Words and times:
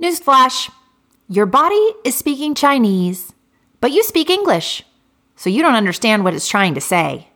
Newsflash 0.00 0.70
Your 1.28 1.46
body 1.46 1.92
is 2.04 2.14
speaking 2.14 2.54
Chinese, 2.54 3.32
but 3.80 3.90
you 3.90 4.04
speak 4.04 4.30
English, 4.30 4.84
so 5.34 5.50
you 5.50 5.60
don't 5.60 5.74
understand 5.74 6.22
what 6.22 6.34
it's 6.34 6.46
trying 6.46 6.74
to 6.74 6.80
say. 6.80 7.30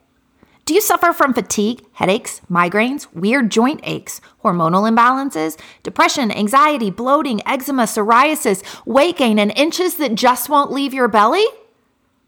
Do 0.64 0.72
you 0.72 0.80
suffer 0.80 1.12
from 1.12 1.34
fatigue, 1.34 1.84
headaches, 1.94 2.40
migraines, 2.48 3.12
weird 3.12 3.50
joint 3.50 3.80
aches, 3.82 4.20
hormonal 4.44 4.88
imbalances, 4.88 5.58
depression, 5.82 6.30
anxiety, 6.30 6.88
bloating, 6.88 7.40
eczema, 7.48 7.82
psoriasis, 7.82 8.62
weight 8.86 9.16
gain, 9.16 9.40
and 9.40 9.52
inches 9.56 9.96
that 9.96 10.14
just 10.14 10.48
won't 10.48 10.70
leave 10.70 10.94
your 10.94 11.08
belly? 11.08 11.44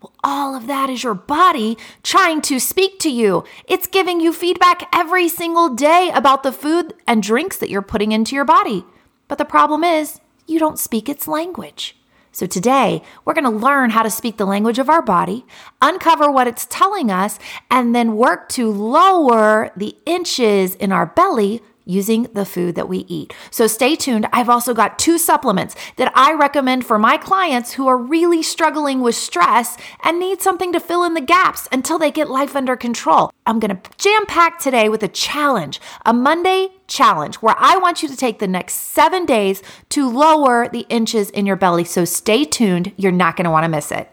Well, 0.02 0.12
all 0.24 0.56
of 0.56 0.66
that 0.66 0.90
is 0.90 1.04
your 1.04 1.14
body 1.14 1.78
trying 2.02 2.42
to 2.42 2.58
speak 2.58 2.98
to 2.98 3.08
you. 3.08 3.44
It's 3.68 3.86
giving 3.86 4.18
you 4.18 4.32
feedback 4.32 4.88
every 4.92 5.28
single 5.28 5.68
day 5.68 6.10
about 6.12 6.42
the 6.42 6.50
food 6.50 6.92
and 7.06 7.22
drinks 7.22 7.56
that 7.58 7.70
you're 7.70 7.82
putting 7.82 8.10
into 8.10 8.34
your 8.34 8.44
body. 8.44 8.84
But 9.28 9.38
the 9.38 9.44
problem 9.44 9.84
is, 9.84 10.20
you 10.46 10.58
don't 10.58 10.78
speak 10.78 11.08
its 11.08 11.26
language. 11.28 11.96
So 12.32 12.46
today, 12.46 13.02
we're 13.24 13.34
going 13.34 13.44
to 13.44 13.50
learn 13.50 13.90
how 13.90 14.02
to 14.02 14.10
speak 14.10 14.38
the 14.38 14.44
language 14.44 14.80
of 14.80 14.90
our 14.90 15.02
body, 15.02 15.46
uncover 15.80 16.30
what 16.32 16.48
it's 16.48 16.66
telling 16.68 17.08
us, 17.08 17.38
and 17.70 17.94
then 17.94 18.16
work 18.16 18.48
to 18.50 18.72
lower 18.72 19.70
the 19.76 19.96
inches 20.04 20.74
in 20.74 20.90
our 20.90 21.06
belly 21.06 21.62
using 21.84 22.24
the 22.34 22.44
food 22.44 22.74
that 22.74 22.88
we 22.88 22.98
eat. 23.08 23.32
So 23.50 23.66
stay 23.66 23.96
tuned. 23.96 24.26
I've 24.32 24.48
also 24.48 24.74
got 24.74 24.98
two 24.98 25.18
supplements 25.18 25.76
that 25.96 26.12
I 26.14 26.32
recommend 26.34 26.86
for 26.86 26.98
my 26.98 27.16
clients 27.16 27.72
who 27.72 27.86
are 27.86 27.96
really 27.98 28.42
struggling 28.42 29.00
with 29.00 29.14
stress 29.14 29.76
and 30.02 30.18
need 30.18 30.40
something 30.40 30.72
to 30.72 30.80
fill 30.80 31.04
in 31.04 31.14
the 31.14 31.20
gaps 31.20 31.68
until 31.70 31.98
they 31.98 32.10
get 32.10 32.30
life 32.30 32.56
under 32.56 32.76
control. 32.76 33.30
I'm 33.46 33.60
going 33.60 33.76
to 33.76 33.90
jam 33.98 34.26
pack 34.26 34.58
today 34.58 34.88
with 34.88 35.02
a 35.02 35.08
challenge, 35.08 35.80
a 36.04 36.12
Monday 36.12 36.68
challenge 36.86 37.36
where 37.36 37.56
I 37.58 37.76
want 37.76 38.02
you 38.02 38.08
to 38.08 38.16
take 38.16 38.38
the 38.38 38.48
next 38.48 38.74
seven 38.74 39.26
days 39.26 39.62
to 39.90 40.10
lower 40.10 40.68
the 40.68 40.86
inches 40.88 41.30
in 41.30 41.46
your 41.46 41.56
belly. 41.56 41.84
So 41.84 42.04
stay 42.04 42.44
tuned. 42.44 42.92
You're 42.96 43.12
not 43.12 43.36
going 43.36 43.44
to 43.44 43.50
want 43.50 43.64
to 43.64 43.68
miss 43.68 43.92
it. 43.92 44.10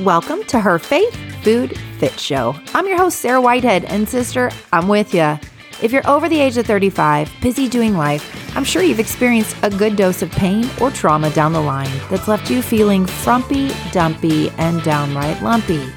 Welcome 0.00 0.44
to 0.44 0.60
her 0.60 0.78
Faith 0.78 1.14
Food 1.42 1.76
Fit 1.98 2.18
Show. 2.20 2.54
I'm 2.72 2.86
your 2.86 2.98
host, 2.98 3.18
Sarah 3.18 3.40
Whitehead, 3.40 3.84
and 3.84 4.08
sister, 4.08 4.50
I'm 4.72 4.86
with 4.86 5.12
you. 5.12 5.38
If 5.80 5.92
you're 5.92 6.08
over 6.10 6.28
the 6.28 6.40
age 6.40 6.56
of 6.56 6.66
35, 6.66 7.32
busy 7.40 7.68
doing 7.68 7.96
life, 7.96 8.56
I'm 8.56 8.64
sure 8.64 8.82
you've 8.82 8.98
experienced 8.98 9.56
a 9.62 9.70
good 9.70 9.94
dose 9.94 10.22
of 10.22 10.30
pain 10.32 10.68
or 10.80 10.90
trauma 10.90 11.30
down 11.30 11.52
the 11.52 11.60
line 11.60 11.90
that's 12.10 12.26
left 12.26 12.50
you 12.50 12.62
feeling 12.62 13.06
frumpy, 13.06 13.70
dumpy, 13.92 14.50
and 14.58 14.82
downright 14.82 15.40
lumpy. 15.40 15.88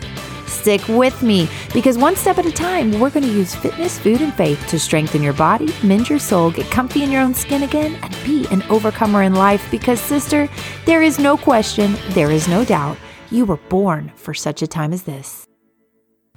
Stick 0.46 0.88
with 0.88 1.24
me 1.24 1.50
because 1.74 1.98
one 1.98 2.16
step 2.16 2.38
at 2.38 2.46
a 2.46 2.52
time, 2.52 3.00
we're 3.00 3.10
going 3.10 3.26
to 3.26 3.32
use 3.32 3.56
fitness, 3.56 3.98
food, 3.98 4.22
and 4.22 4.32
faith 4.36 4.64
to 4.68 4.78
strengthen 4.78 5.24
your 5.24 5.34
body, 5.34 5.74
mend 5.82 6.10
your 6.10 6.20
soul, 6.20 6.52
get 6.52 6.70
comfy 6.70 7.02
in 7.02 7.10
your 7.10 7.24
own 7.24 7.34
skin 7.34 7.64
again, 7.64 7.96
and 8.04 8.16
be 8.24 8.46
an 8.52 8.62
overcomer 8.70 9.24
in 9.24 9.34
life. 9.34 9.66
Because, 9.72 10.00
sister, 10.00 10.48
there 10.86 11.02
is 11.02 11.18
no 11.18 11.38
question, 11.38 11.98
there 12.10 12.30
is 12.30 12.48
no 12.48 12.64
doubt, 12.64 12.98
you 13.32 13.46
were 13.46 13.58
born 13.70 14.12
for 14.16 14.36
such 14.36 14.62
a 14.62 14.68
time 14.68 14.94
as 14.94 15.04
this. 15.04 15.41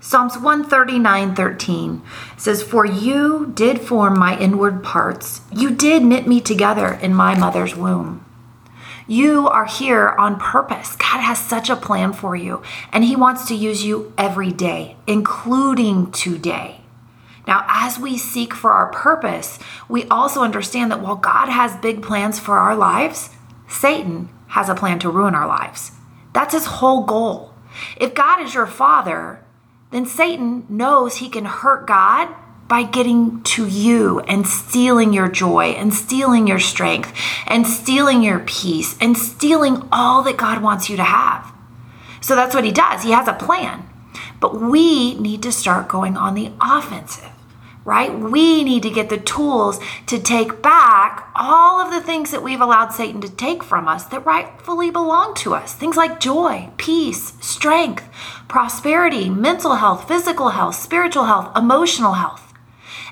Psalms 0.00 0.36
139:13 0.36 2.02
says, 2.36 2.62
"For 2.62 2.84
you 2.84 3.50
did 3.54 3.80
form 3.80 4.18
my 4.18 4.36
inward 4.36 4.82
parts. 4.82 5.40
You 5.50 5.70
did 5.70 6.04
knit 6.04 6.28
me 6.28 6.42
together 6.42 6.98
in 7.00 7.14
my 7.14 7.34
mother's 7.34 7.74
womb." 7.74 8.24
You 9.06 9.48
are 9.48 9.64
here 9.64 10.14
on 10.18 10.36
purpose. 10.36 10.94
God 10.96 11.20
has 11.20 11.38
such 11.38 11.70
a 11.70 11.76
plan 11.76 12.12
for 12.12 12.36
you, 12.36 12.60
and 12.92 13.02
He 13.02 13.16
wants 13.16 13.46
to 13.46 13.54
use 13.54 13.82
you 13.84 14.12
every 14.18 14.52
day, 14.52 14.96
including 15.06 16.10
today. 16.10 16.82
Now, 17.46 17.64
as 17.68 17.98
we 17.98 18.18
seek 18.18 18.52
for 18.52 18.72
our 18.72 18.86
purpose, 18.86 19.58
we 19.88 20.06
also 20.08 20.42
understand 20.42 20.90
that 20.90 21.00
while 21.00 21.16
God 21.16 21.48
has 21.48 21.76
big 21.76 22.02
plans 22.02 22.38
for 22.38 22.58
our 22.58 22.74
lives, 22.76 23.30
Satan 23.68 24.28
has 24.48 24.68
a 24.68 24.74
plan 24.74 24.98
to 24.98 25.10
ruin 25.10 25.34
our 25.34 25.46
lives. 25.46 25.92
That's 26.32 26.52
his 26.54 26.66
whole 26.66 27.04
goal. 27.04 27.54
If 27.96 28.14
God 28.14 28.40
is 28.40 28.54
your 28.54 28.66
father, 28.66 29.40
then 29.94 30.06
Satan 30.06 30.66
knows 30.68 31.16
he 31.16 31.28
can 31.28 31.44
hurt 31.44 31.86
God 31.86 32.34
by 32.66 32.82
getting 32.82 33.42
to 33.42 33.66
you 33.68 34.20
and 34.20 34.46
stealing 34.46 35.12
your 35.12 35.28
joy 35.28 35.66
and 35.66 35.92
stealing 35.92 36.46
your 36.46 36.58
strength 36.58 37.14
and 37.46 37.66
stealing 37.66 38.22
your 38.22 38.40
peace 38.40 38.96
and 39.00 39.16
stealing 39.16 39.86
all 39.92 40.22
that 40.22 40.36
God 40.36 40.62
wants 40.62 40.88
you 40.88 40.96
to 40.96 41.04
have. 41.04 41.52
So 42.20 42.34
that's 42.34 42.54
what 42.54 42.64
he 42.64 42.72
does. 42.72 43.02
He 43.02 43.12
has 43.12 43.28
a 43.28 43.34
plan. 43.34 43.88
But 44.40 44.60
we 44.60 45.14
need 45.14 45.42
to 45.42 45.52
start 45.52 45.88
going 45.88 46.16
on 46.16 46.34
the 46.34 46.52
offensive 46.60 47.33
right? 47.84 48.18
We 48.18 48.64
need 48.64 48.82
to 48.84 48.90
get 48.90 49.10
the 49.10 49.18
tools 49.18 49.78
to 50.06 50.18
take 50.18 50.62
back 50.62 51.30
all 51.34 51.80
of 51.80 51.92
the 51.92 52.00
things 52.00 52.30
that 52.30 52.42
we've 52.42 52.60
allowed 52.60 52.90
Satan 52.90 53.20
to 53.20 53.28
take 53.28 53.62
from 53.62 53.86
us 53.86 54.04
that 54.04 54.24
rightfully 54.24 54.90
belong 54.90 55.34
to 55.36 55.54
us. 55.54 55.74
Things 55.74 55.96
like 55.96 56.20
joy, 56.20 56.70
peace, 56.78 57.34
strength, 57.40 58.08
prosperity, 58.48 59.28
mental 59.28 59.74
health, 59.76 60.08
physical 60.08 60.50
health, 60.50 60.76
spiritual 60.76 61.24
health, 61.24 61.56
emotional 61.56 62.14
health. 62.14 62.54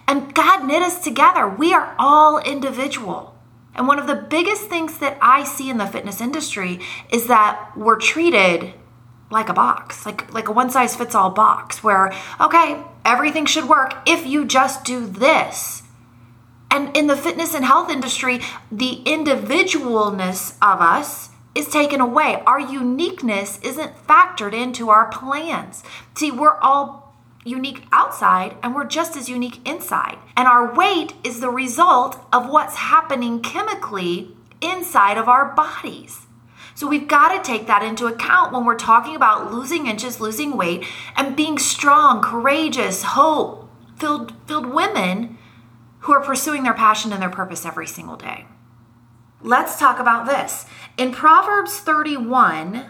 And 0.09 0.35
God 0.35 0.67
knit 0.67 0.83
us 0.83 1.05
together. 1.05 1.47
We 1.49 1.75
are 1.75 1.95
all 1.99 2.39
individual. 2.39 3.37
And 3.75 3.87
one 3.87 3.99
of 3.99 4.07
the 4.07 4.17
biggest 4.17 4.65
things 4.65 4.99
that 4.99 5.19
I 5.21 5.45
see 5.45 5.71
in 5.71 5.79
the 5.79 5.87
fitness 5.87 6.21
industry 6.21 6.81
is 7.11 7.27
that 7.29 7.73
we're 7.77 7.99
treated 7.99 8.75
like 9.31 9.49
a 9.49 9.55
box, 9.55 10.05
like 10.05 10.33
like 10.35 10.49
a 10.49 10.53
one 10.53 10.69
size 10.69 10.95
fits 10.95 11.15
all 11.15 11.31
box 11.31 11.83
where 11.83 12.13
okay, 12.39 12.83
everything 13.05 13.47
should 13.47 13.69
work 13.69 13.95
if 14.07 14.27
you 14.27 14.45
just 14.45 14.85
do 14.85 15.07
this. 15.07 15.83
And 16.71 16.97
in 16.97 17.07
the 17.07 17.17
fitness 17.17 17.55
and 17.55 17.65
health 17.65 17.91
industry, 17.91 18.41
the 18.71 19.03
individualness 19.05 20.57
of 20.63 20.81
us 20.81 21.29
is 21.55 21.69
taken 21.69 22.01
away. 22.01 22.43
Our 22.47 22.61
uniqueness 22.61 23.59
isn't 23.63 24.07
factored 24.07 24.55
into 24.55 24.89
our 24.89 25.11
plans. 25.11 25.83
See, 26.15 26.31
we're 26.31 26.59
all 26.59 27.15
unique 27.45 27.85
outside 27.93 28.57
and 28.63 28.75
we're 28.75 28.87
just 28.87 29.17
as 29.17 29.29
unique 29.29 29.67
inside. 29.69 30.17
And 30.37 30.49
our 30.49 30.75
weight 30.75 31.13
is 31.25 31.41
the 31.41 31.51
result 31.51 32.19
of 32.33 32.49
what's 32.49 32.77
happening 32.77 33.43
chemically 33.43 34.35
inside 34.61 35.19
of 35.19 35.29
our 35.29 35.55
bodies. 35.55 36.27
So 36.75 36.89
we've 36.89 37.09
got 37.09 37.37
to 37.37 37.51
take 37.51 37.67
that 37.67 37.83
into 37.83 38.07
account 38.07 38.53
when 38.53 38.65
we're 38.65 38.77
talking 38.77 39.15
about 39.15 39.53
losing 39.53 39.87
inches, 39.87 40.21
losing 40.21 40.57
weight, 40.57 40.85
and 41.17 41.37
being 41.37 41.59
strong, 41.59 42.23
courageous, 42.23 43.03
hope 43.03 43.63
filled, 44.03 44.33
filled 44.49 44.67
women 44.67 45.39
who 46.01 46.13
are 46.13 46.21
pursuing 46.21 46.65
their 46.65 46.75
passion 46.75 47.13
and 47.13 47.23
their 47.23 47.31
purpose 47.31 47.65
every 47.65 47.87
single 47.87 48.17
day. 48.17 48.47
Let's 49.41 49.79
talk 49.79 50.01
about 50.01 50.27
this. 50.27 50.67
In 50.97 51.13
Proverbs 51.13 51.79
31, 51.79 52.85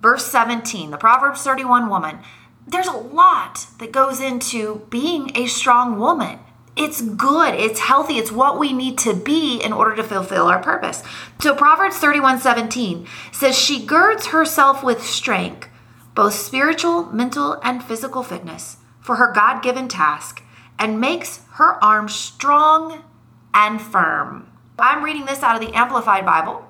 verse 0.00 0.26
17, 0.26 0.90
the 0.90 0.96
Proverbs 0.96 1.42
31 1.42 1.90
woman, 1.90 2.20
there's 2.66 2.86
a 2.86 2.92
lot 2.96 3.66
that 3.78 3.92
goes 3.92 4.20
into 4.20 4.86
being 4.88 5.30
a 5.34 5.46
strong 5.46 5.98
woman. 5.98 6.38
It's 6.78 7.00
good, 7.00 7.54
it's 7.54 7.80
healthy, 7.80 8.18
it's 8.18 8.30
what 8.30 8.60
we 8.60 8.72
need 8.72 8.98
to 8.98 9.12
be 9.12 9.60
in 9.60 9.72
order 9.72 9.96
to 9.96 10.04
fulfill 10.04 10.46
our 10.46 10.62
purpose. 10.62 11.02
So 11.40 11.56
Proverbs 11.56 11.96
31 11.96 12.38
17 12.38 13.04
says, 13.32 13.58
She 13.58 13.84
girds 13.84 14.26
herself 14.28 14.84
with 14.84 15.02
strength, 15.02 15.68
both 16.14 16.34
spiritual, 16.34 17.06
mental, 17.06 17.58
and 17.64 17.82
physical 17.82 18.22
fitness, 18.22 18.76
for 19.00 19.16
her 19.16 19.32
God 19.32 19.60
given 19.60 19.88
task, 19.88 20.42
and 20.78 21.00
makes 21.00 21.40
her 21.54 21.82
arms 21.82 22.14
strong 22.14 23.02
and 23.52 23.82
firm. 23.82 24.48
I'm 24.78 25.02
reading 25.02 25.26
this 25.26 25.42
out 25.42 25.60
of 25.60 25.66
the 25.66 25.76
Amplified 25.76 26.24
Bible. 26.24 26.67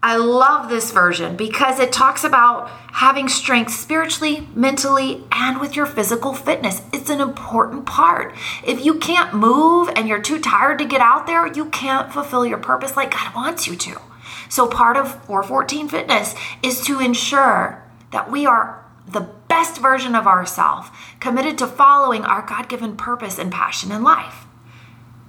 I 0.00 0.16
love 0.16 0.68
this 0.68 0.92
version 0.92 1.36
because 1.36 1.80
it 1.80 1.90
talks 1.90 2.22
about 2.22 2.70
having 2.92 3.28
strength 3.28 3.72
spiritually, 3.72 4.46
mentally, 4.54 5.24
and 5.32 5.60
with 5.60 5.74
your 5.74 5.86
physical 5.86 6.34
fitness. 6.34 6.82
It's 6.92 7.10
an 7.10 7.20
important 7.20 7.84
part. 7.84 8.32
If 8.64 8.84
you 8.84 8.94
can't 8.94 9.34
move 9.34 9.88
and 9.96 10.06
you're 10.06 10.22
too 10.22 10.38
tired 10.38 10.78
to 10.78 10.84
get 10.84 11.00
out 11.00 11.26
there, 11.26 11.48
you 11.48 11.66
can't 11.66 12.12
fulfill 12.12 12.46
your 12.46 12.58
purpose 12.58 12.96
like 12.96 13.10
God 13.10 13.34
wants 13.34 13.66
you 13.66 13.74
to. 13.74 14.00
So, 14.48 14.68
part 14.68 14.96
of 14.96 15.24
414 15.24 15.88
Fitness 15.88 16.34
is 16.62 16.80
to 16.82 17.00
ensure 17.00 17.82
that 18.12 18.30
we 18.30 18.46
are 18.46 18.84
the 19.06 19.28
best 19.48 19.80
version 19.80 20.14
of 20.14 20.26
ourselves, 20.26 20.90
committed 21.18 21.58
to 21.58 21.66
following 21.66 22.24
our 22.24 22.42
God 22.42 22.68
given 22.68 22.96
purpose 22.96 23.38
and 23.38 23.50
passion 23.50 23.90
in 23.90 24.04
life. 24.04 24.46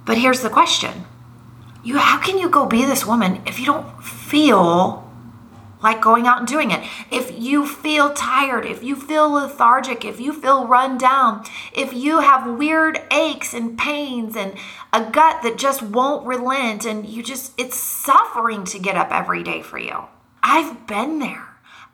But 0.05 0.19
here's 0.19 0.41
the 0.41 0.49
question 0.49 1.05
you 1.83 1.97
how 1.97 2.19
can 2.19 2.37
you 2.37 2.49
go 2.49 2.65
be 2.65 2.85
this 2.85 3.05
woman 3.05 3.41
if 3.45 3.59
you 3.59 3.65
don't 3.65 4.03
feel 4.29 5.09
like 5.81 6.01
going 6.01 6.27
out 6.27 6.39
and 6.39 6.47
doing 6.47 6.71
it. 6.71 6.85
If 7.09 7.37
you 7.37 7.65
feel 7.65 8.13
tired, 8.13 8.65
if 8.65 8.83
you 8.83 8.95
feel 8.95 9.29
lethargic, 9.29 10.03
if 10.03 10.19
you 10.19 10.33
feel 10.33 10.67
run 10.67 10.97
down, 10.97 11.45
if 11.73 11.93
you 11.93 12.19
have 12.19 12.57
weird 12.57 13.01
aches 13.11 13.53
and 13.53 13.77
pains 13.77 14.35
and 14.35 14.55
a 14.91 15.09
gut 15.09 15.41
that 15.43 15.57
just 15.57 15.81
won't 15.81 16.27
relent 16.27 16.85
and 16.85 17.05
you 17.05 17.23
just, 17.23 17.53
it's 17.57 17.77
suffering 17.77 18.65
to 18.65 18.79
get 18.79 18.97
up 18.97 19.11
every 19.11 19.41
day 19.41 19.61
for 19.61 19.77
you. 19.77 20.03
I've 20.43 20.85
been 20.85 21.19
there. 21.19 21.45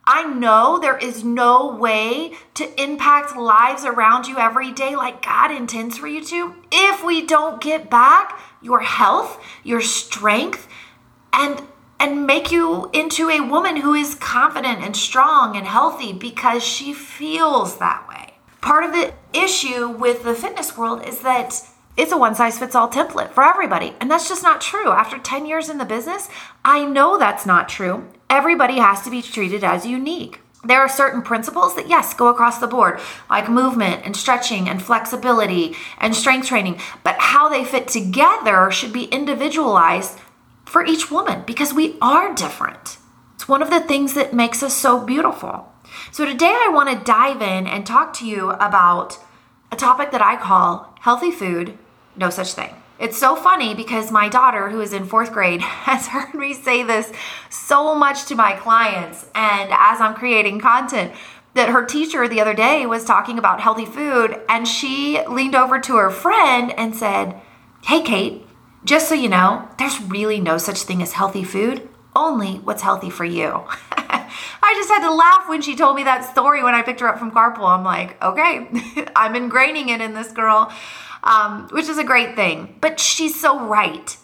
I 0.08 0.24
know 0.24 0.80
there 0.80 0.98
is 0.98 1.24
no 1.24 1.76
way 1.76 2.34
to 2.56 2.82
impact 2.82 3.36
lives 3.36 3.84
around 3.86 4.28
you 4.28 4.38
every 4.38 4.72
day 4.72 4.96
like 4.96 5.26
God 5.26 5.52
intends 5.52 5.98
for 5.98 6.08
you 6.08 6.24
to 6.26 6.56
if 6.72 7.04
we 7.04 7.26
don't 7.26 7.60
get 7.60 7.90
back 7.90 8.40
your 8.62 8.82
health, 8.82 9.44
your 9.64 9.82
strength, 9.82 10.68
and 11.34 11.62
and 12.00 12.26
make 12.26 12.52
you 12.52 12.90
into 12.94 13.30
a 13.30 13.42
woman 13.42 13.78
who 13.78 13.94
is 13.94 14.16
confident 14.16 14.80
and 14.82 14.96
strong 14.96 15.56
and 15.56 15.66
healthy 15.66 16.14
because 16.14 16.64
she 16.64 16.94
feels 16.94 17.78
that 17.78 18.08
way. 18.08 18.34
Part 18.62 18.84
of 18.84 18.92
the 18.92 19.14
issue 19.34 19.90
with 19.90 20.24
the 20.24 20.34
fitness 20.34 20.78
world 20.78 21.06
is 21.06 21.20
that 21.20 21.62
it's 21.98 22.12
a 22.12 22.18
one 22.18 22.36
size 22.36 22.60
fits 22.60 22.76
all 22.76 22.90
template 22.90 23.32
for 23.32 23.44
everybody. 23.44 23.94
And 24.02 24.12
that's 24.12 24.28
just 24.28 24.44
not 24.44 24.60
true. 24.60 24.92
After 24.92 25.18
10 25.18 25.46
years 25.46 25.70
in 25.70 25.78
the 25.78 25.86
business, 25.86 26.30
I 26.64 26.84
know 26.84 27.18
that's 27.18 27.46
not 27.46 27.70
true. 27.70 28.10
Everybody 28.30 28.80
has 28.80 29.02
to 29.04 29.10
be 29.10 29.22
treated 29.22 29.64
as 29.64 29.86
unique. 29.86 30.42
There 30.66 30.82
are 30.82 30.90
certain 30.90 31.22
principles 31.22 31.76
that, 31.76 31.88
yes, 31.88 32.16
go 32.16 32.28
across 32.28 32.58
the 32.58 32.68
board, 32.68 33.00
like 33.30 33.48
movement 33.48 34.02
and 34.04 34.18
stretching 34.18 34.68
and 34.68 34.82
flexibility 34.82 35.76
and 36.00 36.16
strength 36.16 36.48
training, 36.48 36.80
but 37.04 37.18
how 37.20 37.50
they 37.50 37.64
fit 37.64 37.88
together 37.88 38.72
should 38.72 38.92
be 38.92 39.04
individualized 39.04 40.18
for 40.66 40.86
each 40.86 41.12
woman 41.12 41.44
because 41.46 41.74
we 41.74 41.98
are 42.02 42.34
different. 42.34 42.98
It's 43.36 43.48
one 43.48 43.62
of 43.62 43.70
the 43.70 43.82
things 43.82 44.14
that 44.14 44.34
makes 44.34 44.64
us 44.64 44.74
so 44.74 45.04
beautiful. 45.04 45.72
So, 46.12 46.26
today 46.26 46.48
I 46.48 46.72
want 46.74 46.90
to 46.90 47.06
dive 47.06 47.42
in 47.42 47.68
and 47.68 47.86
talk 47.86 48.14
to 48.16 48.26
you 48.26 48.52
about 48.52 49.18
a 49.72 49.76
topic 49.76 50.12
that 50.12 50.22
I 50.22 50.36
call 50.36 50.96
healthy 51.02 51.32
food, 51.32 51.78
no 52.16 52.30
such 52.30 52.54
thing. 52.54 52.74
It's 52.98 53.18
so 53.18 53.36
funny 53.36 53.74
because 53.76 54.10
my 54.10 54.30
daughter, 54.30 54.70
who 54.70 54.80
is 54.80 54.94
in 54.94 55.06
fourth 55.06 55.34
grade, 55.34 55.62
has 55.62 56.08
heard 56.08 56.34
me 56.34 56.54
say 56.54 56.84
this 56.84 57.12
so 57.50 57.94
much 57.94 58.26
to 58.26 58.36
my 58.36 58.54
clients. 58.54 59.26
And 59.36 59.70
as 59.72 60.00
I'm 60.00 60.16
creating 60.16 60.62
content, 60.62 61.14
that 61.56 61.70
her 61.70 61.86
teacher 61.86 62.28
the 62.28 62.42
other 62.42 62.54
day 62.54 62.86
was 62.86 63.06
talking 63.06 63.38
about 63.38 63.62
healthy 63.62 63.86
food, 63.86 64.40
and 64.50 64.68
she 64.68 65.22
leaned 65.28 65.56
over 65.56 65.80
to 65.80 65.96
her 65.98 66.10
friend 66.10 66.74
and 66.78 66.96
said, 66.96 67.40
Hey, 67.84 68.02
Kate, 68.02 68.45
just 68.86 69.10
so 69.10 69.16
you 69.16 69.30
know, 69.30 69.68
there's 69.78 70.02
really 70.02 70.40
no 70.40 70.58
such 70.58 70.84
thing 70.84 71.02
as 71.02 71.14
healthy 71.14 71.44
food, 71.44 71.90
only 72.16 72.56
what's 72.60 72.82
healthy 72.82 73.10
for 73.10 73.26
you. 73.26 73.64
I 73.98 74.74
just 74.76 74.90
had 74.90 75.08
to 75.08 75.14
laugh 75.14 75.50
when 75.50 75.62
she 75.62 75.76
told 75.76 75.96
me 75.96 76.04
that 76.04 76.30
story 76.32 76.64
when 76.64 76.74
I 76.74 76.82
picked 76.82 77.02
her 77.02 77.08
up 77.08 77.20
from 77.20 77.32
carpool. 77.32 77.68
I'm 77.68 77.84
like, 77.84 78.22
okay, 78.24 78.68
I'm 79.16 79.34
ingraining 79.34 79.90
it 79.90 80.02
in 80.02 80.14
this 80.14 80.32
girl 80.32 80.72
um, 81.26 81.68
which 81.72 81.90
is 81.90 81.98
a 81.98 82.04
great 82.04 82.36
thing. 82.36 82.76
But 82.80 83.00
she's 83.00 83.40
so 83.40 83.60
right. 83.66 84.16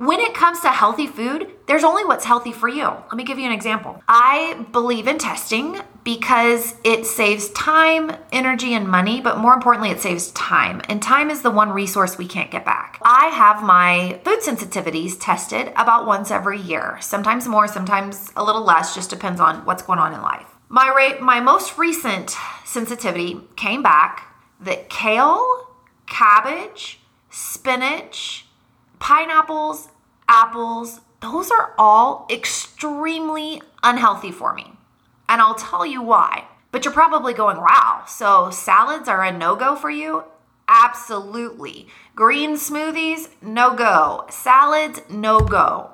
When 0.00 0.18
it 0.18 0.32
comes 0.32 0.60
to 0.60 0.70
healthy 0.70 1.06
food, 1.06 1.50
there's 1.66 1.84
only 1.84 2.06
what's 2.06 2.24
healthy 2.24 2.52
for 2.52 2.70
you. 2.70 2.84
Let 2.84 3.16
me 3.16 3.22
give 3.22 3.38
you 3.38 3.44
an 3.44 3.52
example. 3.52 4.02
I 4.08 4.64
believe 4.72 5.06
in 5.06 5.18
testing 5.18 5.78
because 6.04 6.74
it 6.84 7.04
saves 7.04 7.50
time, 7.50 8.10
energy, 8.32 8.72
and 8.72 8.88
money, 8.88 9.20
but 9.20 9.36
more 9.36 9.52
importantly, 9.52 9.90
it 9.90 10.00
saves 10.00 10.30
time. 10.30 10.80
And 10.88 11.02
time 11.02 11.28
is 11.28 11.42
the 11.42 11.50
one 11.50 11.68
resource 11.68 12.16
we 12.16 12.26
can't 12.26 12.50
get 12.50 12.64
back. 12.64 12.98
I 13.02 13.26
have 13.26 13.62
my 13.62 14.18
food 14.24 14.40
sensitivities 14.40 15.18
tested 15.20 15.70
about 15.76 16.06
once 16.06 16.30
every 16.30 16.58
year, 16.58 16.96
sometimes 17.02 17.46
more, 17.46 17.68
sometimes 17.68 18.32
a 18.36 18.42
little 18.42 18.64
less, 18.64 18.94
just 18.94 19.10
depends 19.10 19.38
on 19.38 19.66
what's 19.66 19.82
going 19.82 19.98
on 19.98 20.14
in 20.14 20.22
life. 20.22 20.46
My 20.70 20.90
rate, 20.96 21.20
my 21.20 21.40
most 21.40 21.76
recent 21.76 22.34
sensitivity 22.64 23.42
came 23.54 23.82
back 23.82 24.34
that 24.60 24.88
kale 24.88 25.68
cabbage, 26.06 27.00
spinach, 27.28 28.46
pineapples, 29.00 29.88
apples, 30.28 31.00
those 31.20 31.50
are 31.50 31.74
all 31.76 32.26
extremely 32.30 33.60
unhealthy 33.82 34.30
for 34.30 34.54
me. 34.54 34.72
And 35.28 35.40
I'll 35.40 35.56
tell 35.56 35.84
you 35.84 36.00
why. 36.02 36.46
But 36.72 36.84
you're 36.84 36.94
probably 36.94 37.34
going, 37.34 37.56
wow, 37.56 38.04
so 38.06 38.50
salads 38.50 39.08
are 39.08 39.24
a 39.24 39.36
no 39.36 39.56
go 39.56 39.74
for 39.74 39.90
you? 39.90 40.24
Absolutely. 40.68 41.88
Green 42.14 42.54
smoothies, 42.54 43.28
no 43.42 43.74
go. 43.74 44.26
Salads, 44.30 45.00
no 45.10 45.40
go. 45.40 45.90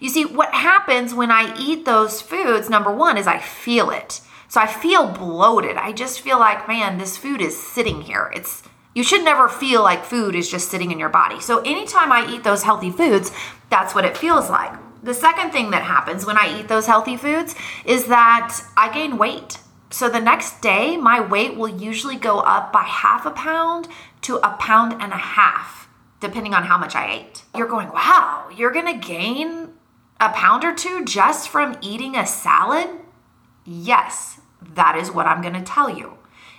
You 0.00 0.10
see, 0.10 0.24
what 0.24 0.52
happens 0.52 1.14
when 1.14 1.30
I 1.30 1.56
eat 1.58 1.86
those 1.86 2.20
foods, 2.20 2.68
number 2.68 2.94
one, 2.94 3.16
is 3.16 3.26
I 3.26 3.38
feel 3.38 3.90
it. 3.90 4.20
So 4.48 4.60
I 4.60 4.66
feel 4.66 5.08
bloated. 5.08 5.76
I 5.76 5.92
just 5.92 6.20
feel 6.20 6.38
like, 6.38 6.68
man, 6.68 6.98
this 6.98 7.16
food 7.16 7.40
is 7.40 7.60
sitting 7.60 8.02
here. 8.02 8.30
It's 8.34 8.62
you 8.98 9.04
should 9.04 9.22
never 9.22 9.48
feel 9.48 9.80
like 9.84 10.04
food 10.04 10.34
is 10.34 10.50
just 10.50 10.72
sitting 10.72 10.90
in 10.90 10.98
your 10.98 11.08
body. 11.08 11.40
So 11.40 11.60
anytime 11.60 12.10
I 12.10 12.28
eat 12.28 12.42
those 12.42 12.64
healthy 12.64 12.90
foods, 12.90 13.30
that's 13.70 13.94
what 13.94 14.04
it 14.04 14.16
feels 14.16 14.50
like. 14.50 14.72
The 15.04 15.14
second 15.14 15.52
thing 15.52 15.70
that 15.70 15.84
happens 15.84 16.26
when 16.26 16.36
I 16.36 16.58
eat 16.58 16.66
those 16.66 16.86
healthy 16.86 17.16
foods 17.16 17.54
is 17.84 18.06
that 18.06 18.60
I 18.76 18.92
gain 18.92 19.16
weight. 19.16 19.58
So 19.90 20.08
the 20.08 20.18
next 20.18 20.60
day, 20.62 20.96
my 20.96 21.20
weight 21.20 21.56
will 21.56 21.68
usually 21.68 22.16
go 22.16 22.40
up 22.40 22.72
by 22.72 22.82
half 22.82 23.24
a 23.24 23.30
pound 23.30 23.86
to 24.22 24.38
a 24.38 24.56
pound 24.58 25.00
and 25.00 25.12
a 25.12 25.16
half, 25.16 25.88
depending 26.18 26.52
on 26.52 26.64
how 26.64 26.76
much 26.76 26.96
I 26.96 27.20
ate. 27.20 27.44
You're 27.54 27.68
going, 27.68 27.92
wow, 27.92 28.48
you're 28.52 28.72
gonna 28.72 28.98
gain 28.98 29.74
a 30.18 30.30
pound 30.30 30.64
or 30.64 30.74
two 30.74 31.04
just 31.04 31.48
from 31.48 31.78
eating 31.80 32.16
a 32.16 32.26
salad? 32.26 32.90
Yes, 33.64 34.40
that 34.74 34.96
is 34.96 35.12
what 35.12 35.26
I'm 35.26 35.40
gonna 35.40 35.62
tell 35.62 35.88
you. 35.88 36.17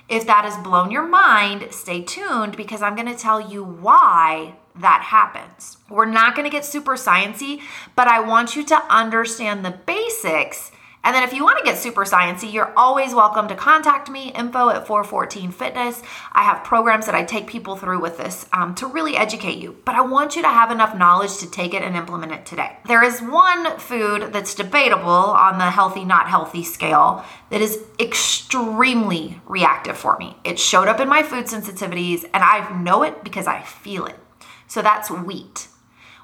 If 0.09 0.25
that 0.25 0.43
has 0.43 0.57
blown 0.57 0.89
your 0.89 1.07
mind, 1.07 1.67
stay 1.69 2.01
tuned 2.01 2.57
because 2.57 2.81
I'm 2.81 2.95
going 2.95 3.07
to 3.07 3.15
tell 3.15 3.39
you 3.39 3.63
why 3.63 4.55
that 4.75 5.03
happens. 5.03 5.77
We're 5.87 6.05
not 6.05 6.35
going 6.35 6.49
to 6.49 6.51
get 6.51 6.65
super 6.65 6.95
sciency, 6.95 7.61
but 7.95 8.07
I 8.07 8.19
want 8.19 8.55
you 8.55 8.65
to 8.65 8.83
understand 8.89 9.63
the 9.63 9.77
basics 9.85 10.71
and 11.03 11.15
then 11.15 11.23
if 11.23 11.33
you 11.33 11.43
want 11.43 11.57
to 11.57 11.63
get 11.63 11.77
super 11.77 12.03
sciencey, 12.03 12.51
you're 12.51 12.73
always 12.75 13.13
welcome 13.13 13.47
to 13.47 13.55
contact 13.55 14.09
me, 14.09 14.31
info 14.33 14.69
at 14.69 14.85
414 14.85 15.51
Fitness. 15.51 16.01
I 16.33 16.43
have 16.43 16.63
programs 16.63 17.05
that 17.05 17.15
I 17.15 17.23
take 17.23 17.47
people 17.47 17.77
through 17.77 18.01
with 18.01 18.17
this 18.17 18.45
um, 18.51 18.75
to 18.75 18.87
really 18.87 19.15
educate 19.15 19.59
you, 19.59 19.77
but 19.85 19.95
I 19.95 20.01
want 20.01 20.35
you 20.35 20.41
to 20.41 20.49
have 20.49 20.71
enough 20.71 20.97
knowledge 20.97 21.37
to 21.37 21.49
take 21.49 21.73
it 21.73 21.83
and 21.83 21.95
implement 21.95 22.33
it 22.33 22.45
today. 22.45 22.77
There 22.85 23.03
is 23.03 23.21
one 23.21 23.79
food 23.79 24.33
that's 24.33 24.53
debatable 24.53 25.09
on 25.09 25.57
the 25.57 25.71
healthy, 25.71 26.03
not 26.03 26.27
healthy 26.27 26.63
scale 26.63 27.23
that 27.49 27.61
is 27.61 27.81
extremely 27.99 29.39
reactive 29.47 29.97
for 29.97 30.17
me. 30.17 30.35
It 30.43 30.59
showed 30.59 30.89
up 30.89 30.99
in 30.99 31.07
my 31.07 31.23
food 31.23 31.45
sensitivities, 31.45 32.25
and 32.33 32.43
I 32.43 32.77
know 32.81 33.03
it 33.03 33.23
because 33.23 33.47
I 33.47 33.61
feel 33.61 34.05
it. 34.05 34.19
So 34.67 34.81
that's 34.81 35.09
wheat. 35.09 35.69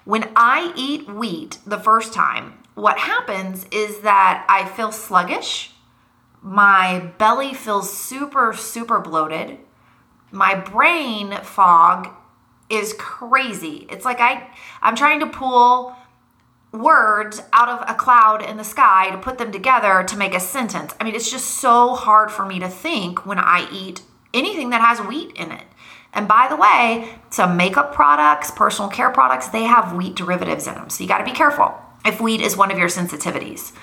When 0.03 0.29
I 0.35 0.73
eat 0.75 1.09
wheat 1.09 1.59
the 1.65 1.79
first 1.79 2.13
time, 2.13 2.59
what 2.75 2.99
happens 2.99 3.65
is 3.71 4.01
that 4.01 4.45
I 4.49 4.65
feel 4.65 4.91
sluggish. 4.91 5.71
My 6.41 7.11
belly 7.17 7.53
feels 7.53 7.91
super, 7.91 8.53
super 8.53 8.99
bloated. 8.99 9.57
My 10.31 10.55
brain 10.55 11.31
fog 11.41 12.09
is 12.69 12.93
crazy. 12.99 13.87
It's 13.89 14.05
like 14.05 14.19
I, 14.19 14.49
I'm 14.81 14.95
trying 14.95 15.21
to 15.21 15.27
pull 15.27 15.95
words 16.73 17.41
out 17.53 17.69
of 17.69 17.89
a 17.89 17.93
cloud 17.93 18.43
in 18.43 18.57
the 18.57 18.63
sky 18.63 19.09
to 19.11 19.17
put 19.17 19.37
them 19.37 19.53
together 19.53 20.03
to 20.03 20.17
make 20.17 20.35
a 20.35 20.39
sentence. 20.39 20.93
I 20.99 21.05
mean, 21.05 21.15
it's 21.15 21.31
just 21.31 21.45
so 21.45 21.95
hard 21.95 22.29
for 22.29 22.45
me 22.45 22.59
to 22.59 22.67
think 22.67 23.25
when 23.25 23.39
I 23.39 23.69
eat 23.71 24.01
anything 24.33 24.71
that 24.71 24.81
has 24.81 24.99
wheat 24.99 25.31
in 25.37 25.51
it. 25.51 25.63
And 26.11 26.27
by 26.27 26.47
the 26.49 26.57
way, 26.57 27.17
some 27.29 27.55
makeup 27.55 27.93
products, 27.93 28.51
personal 28.51 28.89
care 28.89 29.11
products, 29.11 29.47
they 29.47 29.63
have 29.63 29.93
wheat 29.93 30.15
derivatives 30.15 30.67
in 30.67 30.75
them. 30.75 30.89
So 30.89 31.03
you 31.03 31.07
got 31.07 31.19
to 31.19 31.23
be 31.25 31.31
careful 31.31 31.73
if 32.05 32.21
wheat 32.21 32.41
is 32.41 32.55
one 32.55 32.71
of 32.71 32.77
your 32.77 32.87
sensitivities. 32.87 33.73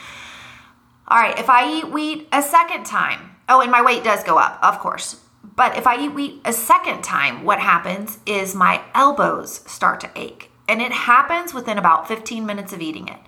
All 1.08 1.18
right, 1.18 1.38
if 1.38 1.50
I 1.50 1.70
eat 1.70 1.90
wheat 1.90 2.28
a 2.32 2.42
second 2.42 2.84
time, 2.84 3.36
oh, 3.48 3.60
and 3.60 3.70
my 3.70 3.82
weight 3.82 4.04
does 4.04 4.24
go 4.24 4.38
up, 4.38 4.58
of 4.62 4.78
course. 4.78 5.20
But 5.44 5.76
if 5.76 5.86
I 5.86 6.00
eat 6.00 6.14
wheat 6.14 6.40
a 6.44 6.52
second 6.52 7.02
time, 7.02 7.44
what 7.44 7.58
happens 7.58 8.18
is 8.24 8.54
my 8.54 8.82
elbows 8.94 9.60
start 9.70 10.00
to 10.00 10.10
ache. 10.16 10.50
And 10.68 10.80
it 10.80 10.92
happens 10.92 11.52
within 11.52 11.76
about 11.76 12.08
15 12.08 12.46
minutes 12.46 12.72
of 12.72 12.80
eating 12.80 13.08
it. 13.08 13.18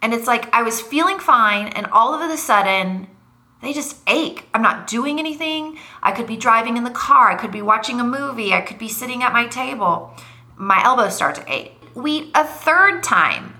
And 0.00 0.14
it's 0.14 0.26
like 0.26 0.52
I 0.54 0.62
was 0.62 0.80
feeling 0.80 1.18
fine, 1.18 1.68
and 1.68 1.86
all 1.88 2.14
of 2.14 2.30
a 2.30 2.36
sudden, 2.36 3.08
they 3.62 3.72
just 3.72 3.98
ache. 4.06 4.46
I'm 4.54 4.62
not 4.62 4.86
doing 4.86 5.18
anything. 5.18 5.78
I 6.02 6.12
could 6.12 6.26
be 6.26 6.36
driving 6.36 6.76
in 6.76 6.84
the 6.84 6.90
car. 6.90 7.30
I 7.30 7.34
could 7.34 7.50
be 7.50 7.62
watching 7.62 8.00
a 8.00 8.04
movie. 8.04 8.52
I 8.52 8.60
could 8.60 8.78
be 8.78 8.88
sitting 8.88 9.22
at 9.22 9.32
my 9.32 9.46
table. 9.48 10.14
My 10.56 10.82
elbows 10.84 11.16
start 11.16 11.34
to 11.36 11.52
ache. 11.52 11.72
Wheat 11.94 12.30
a 12.34 12.44
third 12.44 13.02
time 13.02 13.57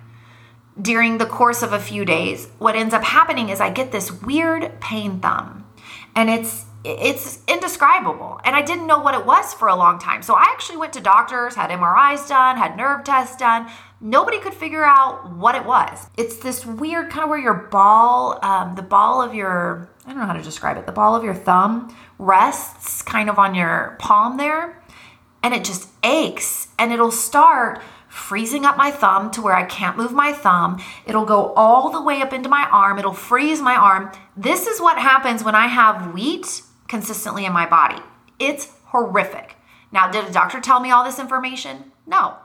during 0.81 1.19
the 1.19 1.27
course 1.27 1.63
of 1.63 1.73
a 1.73 1.81
few 1.81 2.05
days, 2.05 2.49
what 2.59 2.77
ends 2.77 2.95
up 2.95 3.03
happening 3.03 3.49
is 3.49 3.61
I 3.61 3.71
get 3.71 3.93
this 3.93 4.11
weird 4.11 4.81
pain 4.81 5.21
thumb. 5.21 5.67
And 6.15 6.31
it's 6.31 6.65
it's 6.85 7.41
indescribable. 7.49 8.41
And 8.45 8.55
I 8.55 8.63
didn't 8.63 8.87
know 8.87 9.01
what 9.01 9.15
it 9.15 9.27
was 9.27 9.53
for 9.53 9.69
a 9.69 9.77
long 9.77 9.99
time. 9.99 10.23
So 10.23 10.35
I 10.35 10.45
actually 10.45 10.79
went 10.79 10.93
to 10.95 11.01
doctors, 11.01 11.55
had 11.55 11.71
MRIs 11.71 12.29
done, 12.29 12.57
had 12.57 12.77
nerve 12.77 13.05
tests 13.05 13.37
done. 13.37 13.69
Nobody 14.01 14.39
could 14.39 14.55
figure 14.55 14.85
out 14.85 15.33
what 15.33 15.57
it 15.57 15.65
was. 15.65 16.09
It's 16.17 16.37
this 16.37 16.65
weird 16.65 17.11
kind 17.11 17.25
of 17.25 17.31
where 17.31 17.39
your 17.39 17.55
ball, 17.55 18.39
um, 18.45 18.77
the 18.77 18.83
ball 18.83 19.21
of 19.21 19.35
your, 19.35 19.91
I 20.07 20.11
don't 20.11 20.21
know 20.21 20.27
how 20.27 20.35
to 20.35 20.43
describe 20.43 20.77
it, 20.77 20.87
the 20.87 20.93
ball 20.93 21.17
of 21.17 21.25
your 21.25 21.35
thumb 21.35 21.95
rests 22.19 23.03
kind 23.03 23.29
of 23.29 23.39
on 23.39 23.57
your 23.57 23.97
palm 23.99 24.37
there. 24.37 24.81
And 25.43 25.53
it 25.53 25.65
just 25.65 25.89
aches. 26.05 26.69
And 26.79 26.93
it'll 26.93 27.11
start 27.11 27.83
freezing 28.19 28.65
up 28.65 28.77
my 28.77 28.91
thumb 28.91 29.31
to 29.31 29.41
where 29.41 29.55
I 29.55 29.65
can't 29.65 29.97
move 29.97 30.13
my 30.13 30.33
thumb. 30.33 30.83
It'll 31.07 31.25
go 31.25 31.53
all 31.55 31.91
the 31.91 32.03
way 32.03 32.21
up 32.21 32.33
into 32.33 32.49
my 32.49 32.69
arm. 32.71 32.99
It'll 32.99 33.13
freeze 33.13 33.63
my 33.63 33.75
arm. 33.75 34.13
This 34.37 34.67
is 34.67 34.81
what 34.81 34.99
happens 34.99 35.45
when 35.45 35.55
I 35.55 35.69
have 35.69 36.13
wheat 36.13 36.63
consistently 36.89 37.45
in 37.47 37.53
my 37.53 37.67
body. 37.67 38.03
It's 38.39 38.73
horrific. 38.87 39.57
Now, 39.93 40.11
did 40.11 40.27
a 40.27 40.33
doctor 40.33 40.61
tell 40.61 40.81
me 40.81 40.91
all 40.91 41.05
this 41.05 41.19
information? 41.19 41.93
No. 42.07 42.37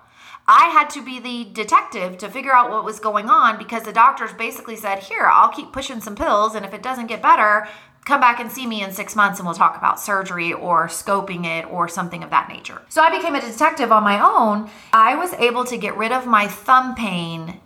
I 0.47 0.67
had 0.67 0.89
to 0.91 1.03
be 1.03 1.19
the 1.19 1.49
detective 1.53 2.17
to 2.17 2.29
figure 2.29 2.53
out 2.53 2.69
what 2.69 2.83
was 2.83 2.99
going 2.99 3.29
on 3.29 3.57
because 3.57 3.83
the 3.83 3.93
doctors 3.93 4.33
basically 4.33 4.75
said, 4.75 4.99
Here, 4.99 5.29
I'll 5.31 5.49
keep 5.49 5.71
pushing 5.71 6.01
some 6.01 6.15
pills, 6.15 6.53
and 6.53 6.65
if 6.65 6.73
it 6.73 6.83
doesn't 6.83 7.07
get 7.07 7.21
better, 7.21 7.67
come 8.05 8.19
back 8.19 8.39
and 8.39 8.51
see 8.51 8.67
me 8.67 8.83
in 8.83 8.91
six 8.91 9.15
months 9.15 9.39
and 9.39 9.47
we'll 9.47 9.55
talk 9.55 9.77
about 9.77 9.99
surgery 9.99 10.53
or 10.53 10.87
scoping 10.87 11.45
it 11.45 11.65
or 11.65 11.87
something 11.87 12.23
of 12.23 12.29
that 12.29 12.49
nature. 12.49 12.81
So 12.89 13.01
I 13.01 13.15
became 13.15 13.35
a 13.35 13.41
detective 13.41 13.91
on 13.91 14.03
my 14.03 14.19
own. 14.19 14.69
I 14.91 15.15
was 15.15 15.33
able 15.33 15.65
to 15.65 15.77
get 15.77 15.97
rid 15.97 16.11
of 16.11 16.25
my 16.25 16.47
thumb 16.47 16.95
pain 16.95 17.59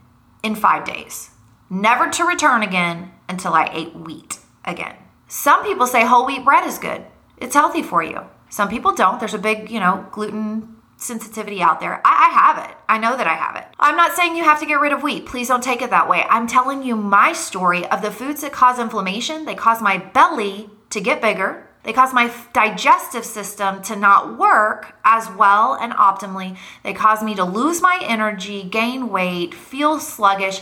in 0.44 0.56
five 0.56 0.86
days, 0.86 1.32
never 1.70 2.10
to 2.10 2.24
return 2.24 2.62
again 2.62 3.12
until 3.28 3.54
I 3.54 3.70
ate 3.74 3.96
wheat 3.96 4.40
again. 4.64 4.96
Some 5.28 5.64
people 5.64 5.88
say 5.88 6.06
whole 6.06 6.26
wheat 6.26 6.46
bread 6.46 6.66
is 6.66 6.78
good, 6.78 7.06
it's 7.38 7.56
healthy 7.56 7.84
for 7.84 8.04
you. 8.04 8.22
Some 8.50 8.70
people 8.70 8.94
don't. 8.94 9.20
There's 9.20 9.34
a 9.34 9.40
big, 9.40 9.70
you 9.70 9.80
know, 9.80 10.08
gluten 10.12 10.77
sensitivity 10.98 11.62
out 11.62 11.80
there. 11.80 12.02
I, 12.04 12.28
I, 12.28 12.40
have 12.40 12.70
it. 12.70 12.76
I 12.90 12.98
know 12.98 13.16
that 13.16 13.28
I 13.28 13.36
have 13.36 13.56
it. 13.56 13.66
I'm 13.80 13.96
not 13.96 14.14
saying 14.14 14.36
you 14.36 14.44
have 14.44 14.60
to 14.60 14.66
get 14.66 14.80
rid 14.80 14.92
of 14.92 15.04
wheat. 15.04 15.26
Please 15.26 15.48
don't 15.48 15.64
take 15.64 15.82
it 15.82 15.92
that 15.92 16.10
way. 16.10 16.26
I'm 16.30 16.48
telling 16.48 16.84
you 16.84 16.96
my 16.96 17.34
story 17.34 17.86
of 17.88 18.02
the 18.02 18.12
foods 18.12 18.42
that 18.42 18.52
cause 18.52 18.80
inflammation. 18.80 19.46
They 19.46 19.56
cause 19.56 19.82
my 19.82 19.98
belly 19.98 20.70
to 20.90 21.00
get 21.00 21.22
bigger. 21.22 21.68
They 21.84 21.94
cause 21.94 22.14
my 22.14 22.34
digestive 22.52 23.24
system 23.24 23.82
to 23.84 23.96
not 23.96 24.38
work 24.38 24.96
as 25.06 25.30
well 25.32 25.76
and 25.76 25.94
optimally. 25.94 26.58
They 26.84 26.94
cause 26.94 27.24
me 27.24 27.36
to 27.36 27.46
lose 27.46 27.82
my 27.82 28.00
energy, 28.02 28.64
gain 28.64 29.10
weight, 29.10 29.54
feel 29.54 30.00
sluggish. 30.00 30.62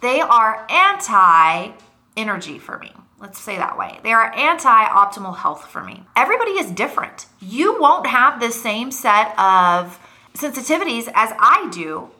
They 0.00 0.20
are 0.20 0.66
anti 0.68 1.72
energy 2.16 2.58
for 2.58 2.78
me. 2.78 2.92
Let's 3.18 3.38
say 3.38 3.56
that 3.56 3.78
way. 3.78 3.98
They 4.02 4.12
are 4.12 4.34
anti 4.34 4.84
optimal 4.88 5.36
health 5.36 5.66
for 5.66 5.82
me. 5.82 6.04
Everybody 6.14 6.52
is 6.52 6.70
different. 6.70 7.26
You 7.40 7.80
won't 7.80 8.06
have 8.06 8.40
the 8.40 8.50
same 8.50 8.90
set 8.90 9.38
of 9.38 9.98
sensitivities 10.34 11.10
as 11.14 11.32
I 11.38 11.68
do. 11.72 12.10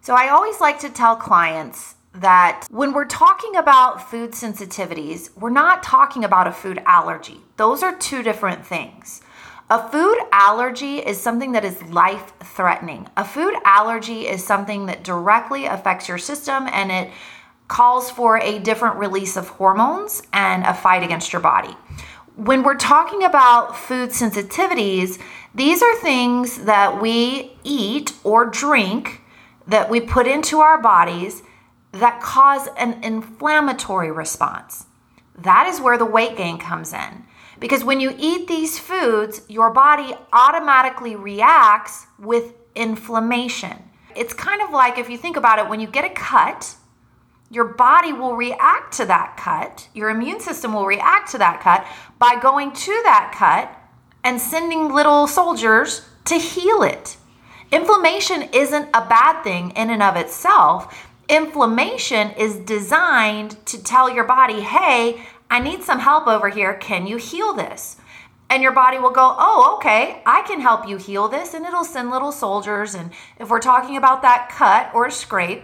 So 0.00 0.14
I 0.14 0.28
always 0.28 0.60
like 0.60 0.78
to 0.80 0.90
tell 0.90 1.16
clients 1.16 1.96
that 2.14 2.66
when 2.70 2.92
we're 2.92 3.04
talking 3.04 3.56
about 3.56 4.08
food 4.08 4.30
sensitivities, 4.32 5.36
we're 5.36 5.50
not 5.50 5.82
talking 5.82 6.22
about 6.22 6.46
a 6.46 6.52
food 6.52 6.80
allergy. 6.86 7.40
Those 7.56 7.82
are 7.82 7.96
two 7.96 8.22
different 8.22 8.64
things. 8.64 9.22
A 9.70 9.88
food 9.88 10.18
allergy 10.30 10.98
is 10.98 11.20
something 11.20 11.52
that 11.52 11.64
is 11.64 11.82
life 11.84 12.32
threatening. 12.40 13.08
A 13.16 13.24
food 13.24 13.54
allergy 13.64 14.28
is 14.28 14.44
something 14.44 14.86
that 14.86 15.02
directly 15.02 15.64
affects 15.64 16.06
your 16.06 16.18
system 16.18 16.68
and 16.70 16.92
it 16.92 17.10
calls 17.68 18.10
for 18.10 18.38
a 18.38 18.58
different 18.58 18.96
release 18.96 19.36
of 19.36 19.48
hormones 19.48 20.22
and 20.32 20.64
a 20.64 20.74
fight 20.74 21.02
against 21.02 21.32
your 21.32 21.42
body. 21.42 21.76
When 22.36 22.62
we're 22.62 22.76
talking 22.76 23.22
about 23.24 23.76
food 23.76 24.10
sensitivities, 24.10 25.20
these 25.54 25.82
are 25.82 25.94
things 25.96 26.64
that 26.64 27.00
we 27.00 27.56
eat 27.62 28.12
or 28.24 28.46
drink 28.46 29.22
that 29.66 29.88
we 29.88 30.00
put 30.00 30.26
into 30.26 30.58
our 30.58 30.80
bodies 30.80 31.42
that 31.92 32.20
cause 32.20 32.68
an 32.76 33.02
inflammatory 33.04 34.10
response. 34.10 34.86
That 35.38 35.68
is 35.68 35.80
where 35.80 35.96
the 35.96 36.04
weight 36.04 36.36
gain 36.36 36.58
comes 36.58 36.92
in. 36.92 37.24
Because 37.60 37.84
when 37.84 38.00
you 38.00 38.14
eat 38.18 38.48
these 38.48 38.78
foods, 38.78 39.42
your 39.48 39.70
body 39.70 40.12
automatically 40.32 41.14
reacts 41.14 42.06
with 42.18 42.52
inflammation. 42.74 43.90
It's 44.16 44.34
kind 44.34 44.60
of 44.60 44.70
like 44.70 44.98
if 44.98 45.08
you 45.08 45.16
think 45.16 45.36
about 45.36 45.58
it, 45.58 45.68
when 45.68 45.80
you 45.80 45.86
get 45.86 46.04
a 46.04 46.10
cut, 46.10 46.74
your 47.54 47.64
body 47.64 48.12
will 48.12 48.34
react 48.34 48.94
to 48.94 49.04
that 49.04 49.36
cut, 49.36 49.88
your 49.94 50.10
immune 50.10 50.40
system 50.40 50.74
will 50.74 50.86
react 50.86 51.30
to 51.30 51.38
that 51.38 51.60
cut 51.60 51.86
by 52.18 52.36
going 52.40 52.72
to 52.72 53.00
that 53.04 53.32
cut 53.34 53.70
and 54.24 54.40
sending 54.40 54.92
little 54.92 55.26
soldiers 55.28 56.04
to 56.24 56.34
heal 56.34 56.82
it. 56.82 57.16
Inflammation 57.70 58.48
isn't 58.52 58.88
a 58.92 59.06
bad 59.06 59.42
thing 59.42 59.70
in 59.70 59.90
and 59.90 60.02
of 60.02 60.16
itself. 60.16 61.06
Inflammation 61.28 62.30
is 62.32 62.56
designed 62.56 63.64
to 63.66 63.82
tell 63.82 64.10
your 64.12 64.24
body, 64.24 64.60
hey, 64.60 65.22
I 65.48 65.60
need 65.60 65.82
some 65.84 66.00
help 66.00 66.26
over 66.26 66.48
here. 66.48 66.74
Can 66.74 67.06
you 67.06 67.18
heal 67.18 67.54
this? 67.54 67.96
And 68.50 68.62
your 68.62 68.72
body 68.72 68.98
will 68.98 69.10
go, 69.10 69.34
oh, 69.38 69.76
okay, 69.76 70.22
I 70.26 70.42
can 70.42 70.60
help 70.60 70.88
you 70.88 70.96
heal 70.96 71.28
this. 71.28 71.54
And 71.54 71.64
it'll 71.64 71.84
send 71.84 72.10
little 72.10 72.32
soldiers. 72.32 72.94
And 72.94 73.10
if 73.38 73.48
we're 73.48 73.60
talking 73.60 73.96
about 73.96 74.22
that 74.22 74.50
cut 74.50 74.94
or 74.94 75.10
scrape, 75.10 75.62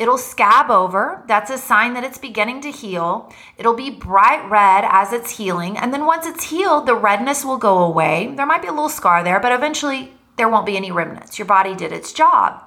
It'll 0.00 0.16
scab 0.16 0.70
over. 0.70 1.22
That's 1.28 1.50
a 1.50 1.58
sign 1.58 1.92
that 1.92 2.04
it's 2.04 2.16
beginning 2.16 2.62
to 2.62 2.70
heal. 2.70 3.30
It'll 3.58 3.74
be 3.74 3.90
bright 3.90 4.48
red 4.48 4.82
as 4.88 5.12
it's 5.12 5.36
healing. 5.36 5.76
And 5.76 5.92
then 5.92 6.06
once 6.06 6.24
it's 6.26 6.48
healed, 6.48 6.86
the 6.86 6.94
redness 6.94 7.44
will 7.44 7.58
go 7.58 7.84
away. 7.84 8.32
There 8.34 8.46
might 8.46 8.62
be 8.62 8.68
a 8.68 8.72
little 8.72 8.88
scar 8.88 9.22
there, 9.22 9.38
but 9.38 9.52
eventually 9.52 10.14
there 10.36 10.48
won't 10.48 10.64
be 10.64 10.78
any 10.78 10.90
remnants. 10.90 11.38
Your 11.38 11.44
body 11.44 11.74
did 11.74 11.92
its 11.92 12.14
job. 12.14 12.62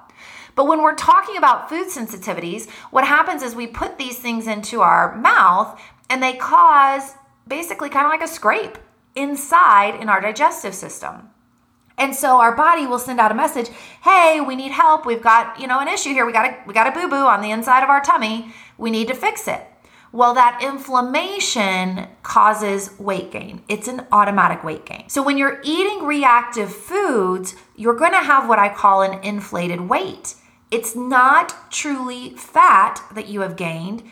But 0.54 0.68
when 0.68 0.80
we're 0.80 0.94
talking 0.94 1.36
about 1.36 1.68
food 1.68 1.88
sensitivities, 1.88 2.70
what 2.92 3.04
happens 3.04 3.42
is 3.42 3.56
we 3.56 3.66
put 3.66 3.98
these 3.98 4.20
things 4.20 4.46
into 4.46 4.82
our 4.82 5.16
mouth 5.16 5.82
and 6.08 6.22
they 6.22 6.34
cause 6.34 7.14
basically 7.48 7.88
kind 7.88 8.06
of 8.06 8.12
like 8.12 8.22
a 8.22 8.32
scrape 8.32 8.78
inside 9.16 10.00
in 10.00 10.08
our 10.08 10.20
digestive 10.20 10.76
system. 10.76 11.30
And 11.96 12.14
so 12.14 12.40
our 12.40 12.54
body 12.54 12.86
will 12.86 12.98
send 12.98 13.20
out 13.20 13.30
a 13.30 13.34
message, 13.34 13.68
"Hey, 14.02 14.40
we 14.40 14.56
need 14.56 14.72
help. 14.72 15.06
We've 15.06 15.22
got, 15.22 15.60
you 15.60 15.66
know, 15.66 15.78
an 15.80 15.88
issue 15.88 16.10
here. 16.10 16.26
We 16.26 16.32
got 16.32 16.46
a 16.46 16.56
we 16.66 16.74
got 16.74 16.88
a 16.88 16.92
boo-boo 16.92 17.26
on 17.26 17.40
the 17.40 17.50
inside 17.50 17.82
of 17.82 17.90
our 17.90 18.00
tummy. 18.00 18.52
We 18.78 18.90
need 18.90 19.08
to 19.08 19.14
fix 19.14 19.46
it." 19.46 19.66
Well, 20.10 20.34
that 20.34 20.60
inflammation 20.62 22.06
causes 22.22 22.96
weight 23.00 23.32
gain. 23.32 23.62
It's 23.68 23.88
an 23.88 24.06
automatic 24.12 24.62
weight 24.62 24.86
gain. 24.86 25.08
So 25.08 25.22
when 25.22 25.36
you're 25.36 25.60
eating 25.64 26.04
reactive 26.04 26.72
foods, 26.72 27.56
you're 27.74 27.96
going 27.96 28.12
to 28.12 28.18
have 28.18 28.48
what 28.48 28.60
I 28.60 28.68
call 28.68 29.02
an 29.02 29.18
inflated 29.24 29.88
weight. 29.88 30.36
It's 30.70 30.94
not 30.94 31.70
truly 31.70 32.30
fat 32.36 33.02
that 33.10 33.26
you 33.26 33.40
have 33.40 33.56
gained. 33.56 34.04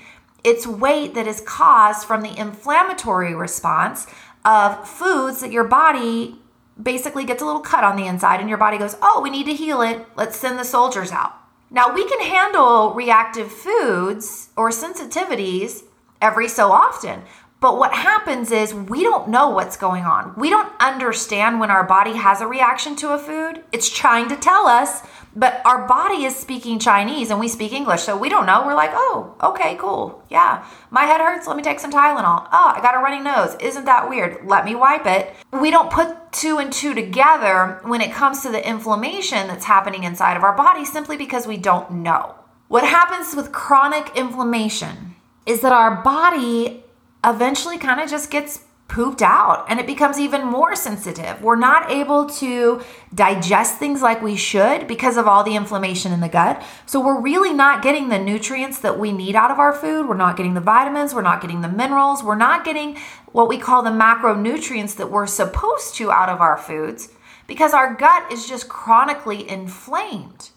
It's 0.42 0.66
weight 0.66 1.14
that 1.14 1.28
is 1.28 1.40
caused 1.40 2.04
from 2.04 2.22
the 2.22 2.36
inflammatory 2.36 3.32
response 3.32 4.08
of 4.44 4.88
foods 4.88 5.40
that 5.40 5.52
your 5.52 5.62
body 5.62 6.41
basically 6.80 7.24
gets 7.24 7.42
a 7.42 7.46
little 7.46 7.60
cut 7.60 7.84
on 7.84 7.96
the 7.96 8.06
inside, 8.06 8.40
and 8.40 8.48
your 8.48 8.58
body 8.58 8.78
goes, 8.78 8.96
Oh, 9.02 9.20
we 9.22 9.30
need 9.30 9.46
to 9.46 9.54
heal 9.54 9.82
it. 9.82 10.06
Let's 10.16 10.36
send 10.36 10.58
the 10.58 10.64
soldiers 10.64 11.10
out. 11.10 11.34
Now, 11.70 11.92
we 11.92 12.06
can 12.06 12.20
handle 12.20 12.92
reactive 12.92 13.50
foods 13.50 14.50
or 14.56 14.70
sensitivities 14.70 15.84
every 16.20 16.48
so 16.48 16.70
often, 16.70 17.22
but 17.62 17.78
what 17.78 17.92
happens 17.92 18.50
is 18.50 18.74
we 18.74 19.04
don't 19.04 19.28
know 19.28 19.48
what's 19.50 19.76
going 19.76 20.02
on. 20.02 20.34
We 20.36 20.50
don't 20.50 20.70
understand 20.80 21.60
when 21.60 21.70
our 21.70 21.84
body 21.84 22.14
has 22.14 22.40
a 22.40 22.46
reaction 22.48 22.96
to 22.96 23.14
a 23.14 23.18
food. 23.18 23.62
It's 23.70 23.88
trying 23.88 24.28
to 24.30 24.36
tell 24.36 24.66
us, 24.66 25.02
but 25.36 25.62
our 25.64 25.86
body 25.86 26.24
is 26.24 26.34
speaking 26.34 26.80
Chinese 26.80 27.30
and 27.30 27.38
we 27.38 27.46
speak 27.46 27.72
English. 27.72 28.02
So 28.02 28.16
we 28.16 28.28
don't 28.28 28.46
know. 28.46 28.66
We're 28.66 28.74
like, 28.74 28.90
oh, 28.92 29.36
okay, 29.40 29.76
cool. 29.76 30.24
Yeah. 30.28 30.66
My 30.90 31.04
head 31.04 31.20
hurts. 31.20 31.46
Let 31.46 31.56
me 31.56 31.62
take 31.62 31.78
some 31.78 31.92
Tylenol. 31.92 32.48
Oh, 32.52 32.72
I 32.74 32.80
got 32.82 32.96
a 32.96 32.98
runny 32.98 33.20
nose. 33.20 33.54
Isn't 33.60 33.84
that 33.84 34.10
weird? 34.10 34.44
Let 34.44 34.64
me 34.64 34.74
wipe 34.74 35.06
it. 35.06 35.32
We 35.52 35.70
don't 35.70 35.88
put 35.88 36.32
two 36.32 36.58
and 36.58 36.72
two 36.72 36.94
together 36.94 37.78
when 37.84 38.00
it 38.00 38.12
comes 38.12 38.42
to 38.42 38.50
the 38.50 38.68
inflammation 38.68 39.46
that's 39.46 39.66
happening 39.66 40.02
inside 40.02 40.36
of 40.36 40.42
our 40.42 40.56
body 40.56 40.84
simply 40.84 41.16
because 41.16 41.46
we 41.46 41.58
don't 41.58 41.92
know. 41.92 42.34
What 42.66 42.82
happens 42.82 43.36
with 43.36 43.52
chronic 43.52 44.16
inflammation 44.16 45.14
is 45.46 45.60
that 45.60 45.72
our 45.72 46.02
body 46.02 46.82
eventually 47.24 47.78
kind 47.78 48.00
of 48.00 48.10
just 48.10 48.30
gets 48.30 48.60
pooped 48.92 49.22
out 49.22 49.64
and 49.70 49.80
it 49.80 49.86
becomes 49.86 50.18
even 50.18 50.44
more 50.44 50.76
sensitive. 50.76 51.40
We're 51.40 51.56
not 51.56 51.90
able 51.90 52.28
to 52.28 52.82
digest 53.14 53.78
things 53.78 54.02
like 54.02 54.20
we 54.20 54.36
should 54.36 54.86
because 54.86 55.16
of 55.16 55.26
all 55.26 55.42
the 55.42 55.56
inflammation 55.56 56.12
in 56.12 56.20
the 56.20 56.28
gut. 56.28 56.62
So 56.84 57.00
we're 57.00 57.20
really 57.20 57.54
not 57.54 57.82
getting 57.82 58.10
the 58.10 58.18
nutrients 58.18 58.80
that 58.80 58.98
we 58.98 59.10
need 59.10 59.34
out 59.34 59.50
of 59.50 59.58
our 59.58 59.72
food. 59.72 60.06
We're 60.06 60.16
not 60.16 60.36
getting 60.36 60.52
the 60.52 60.60
vitamins, 60.60 61.14
we're 61.14 61.22
not 61.22 61.40
getting 61.40 61.62
the 61.62 61.70
minerals, 61.70 62.22
we're 62.22 62.34
not 62.34 62.66
getting 62.66 62.98
what 63.32 63.48
we 63.48 63.56
call 63.56 63.82
the 63.82 63.90
macronutrients 63.90 64.96
that 64.96 65.10
we're 65.10 65.26
supposed 65.26 65.94
to 65.94 66.12
out 66.12 66.28
of 66.28 66.42
our 66.42 66.58
foods 66.58 67.08
because 67.46 67.72
our 67.72 67.94
gut 67.94 68.30
is 68.30 68.46
just 68.46 68.68
chronically 68.68 69.48
inflamed. 69.48 70.50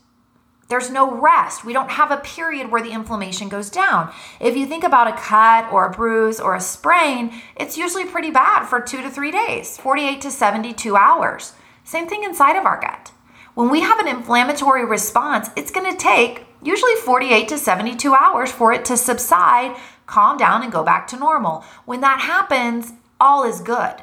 There's 0.67 0.89
no 0.89 1.19
rest. 1.19 1.63
We 1.63 1.73
don't 1.73 1.91
have 1.91 2.09
a 2.09 2.17
period 2.17 2.71
where 2.71 2.81
the 2.81 2.91
inflammation 2.91 3.49
goes 3.49 3.69
down. 3.69 4.11
If 4.39 4.57
you 4.57 4.65
think 4.65 4.83
about 4.83 5.07
a 5.07 5.13
cut 5.13 5.71
or 5.71 5.85
a 5.85 5.91
bruise 5.91 6.39
or 6.39 6.55
a 6.55 6.61
sprain, 6.61 7.33
it's 7.55 7.77
usually 7.77 8.05
pretty 8.05 8.31
bad 8.31 8.65
for 8.65 8.81
two 8.81 9.01
to 9.03 9.09
three 9.11 9.31
days, 9.31 9.77
48 9.77 10.21
to 10.21 10.31
72 10.31 10.95
hours. 10.95 11.53
Same 11.83 12.07
thing 12.07 12.23
inside 12.23 12.55
of 12.55 12.65
our 12.65 12.81
gut. 12.81 13.11
When 13.53 13.69
we 13.69 13.81
have 13.81 13.99
an 13.99 14.07
inflammatory 14.07 14.83
response, 14.85 15.49
it's 15.55 15.71
going 15.71 15.89
to 15.89 15.97
take 15.97 16.45
usually 16.63 16.95
48 16.95 17.47
to 17.49 17.57
72 17.59 18.15
hours 18.15 18.51
for 18.51 18.73
it 18.73 18.85
to 18.85 18.97
subside, 18.97 19.77
calm 20.07 20.37
down, 20.37 20.63
and 20.63 20.71
go 20.71 20.83
back 20.83 21.07
to 21.09 21.17
normal. 21.17 21.63
When 21.85 22.01
that 22.01 22.21
happens, 22.21 22.93
all 23.19 23.43
is 23.43 23.61
good. 23.61 24.01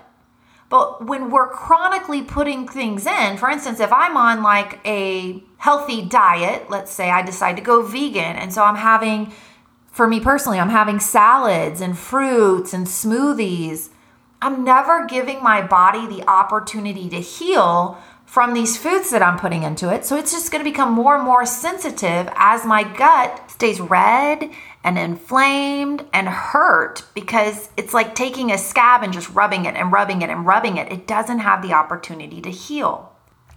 But 0.71 1.07
when 1.07 1.31
we're 1.31 1.51
chronically 1.51 2.23
putting 2.23 2.67
things 2.67 3.05
in, 3.07 3.37
for 3.37 3.51
instance, 3.51 3.79
if 3.79 3.93
I'm 3.93 4.17
on 4.17 4.43
like 4.43 4.81
a 4.87 5.43
healthy 5.63 6.03
diet, 6.03 6.69
let's 6.69 6.91
say 6.91 7.09
I 7.09 7.23
decide 7.23 7.55
to 7.55 7.63
go 7.63 7.83
vegan, 7.83 8.35
and 8.35 8.53
so 8.53 8.65
I'm 8.65 8.75
having, 8.75 9.33
for 9.93 10.09
me 10.09 10.19
personally, 10.19 10.59
I'm 10.59 10.71
having 10.71 10.99
salads 10.99 11.81
and 11.81 11.97
fruits 11.97 12.75
and 12.75 12.85
smoothies. 12.85 13.91
I'm 14.41 14.65
never 14.65 15.07
giving 15.07 15.41
my 15.41 15.65
body 15.65 16.09
the 16.09 16.29
opportunity 16.29 17.09
to 17.11 17.21
heal 17.21 17.97
from 18.27 18.55
these 18.55 18.77
foods 18.77 19.11
that 19.11 19.23
I'm 19.23 19.39
putting 19.39 19.63
into 19.63 19.89
it. 19.95 20.05
So 20.05 20.17
it's 20.17 20.33
just 20.33 20.51
going 20.51 20.65
to 20.65 20.69
become 20.69 20.93
more 20.93 21.15
and 21.15 21.25
more 21.25 21.47
sensitive 21.47 22.29
as 22.35 22.67
my 22.67 22.83
gut 22.83 23.49
stays 23.49 23.81
red 23.81 24.51
and 24.83 24.99
inflamed 24.99 26.05
and 26.13 26.27
hurt 26.27 27.05
because 27.15 27.69
it's 27.77 27.95
like 27.95 28.17
taking 28.17 28.51
a 28.51 28.59
scab 28.59 29.05
and 29.05 29.13
just 29.13 29.31
rubbing 29.31 29.67
it 29.67 29.77
and 29.77 29.93
rubbing 29.93 30.23
it 30.23 30.31
and 30.31 30.45
rubbing 30.45 30.77
it. 30.77 30.91
It 30.91 31.07
doesn't 31.07 31.39
have 31.39 31.63
the 31.63 31.73
opportunity 31.73 32.41
to 32.41 32.51
heal. 32.51 33.12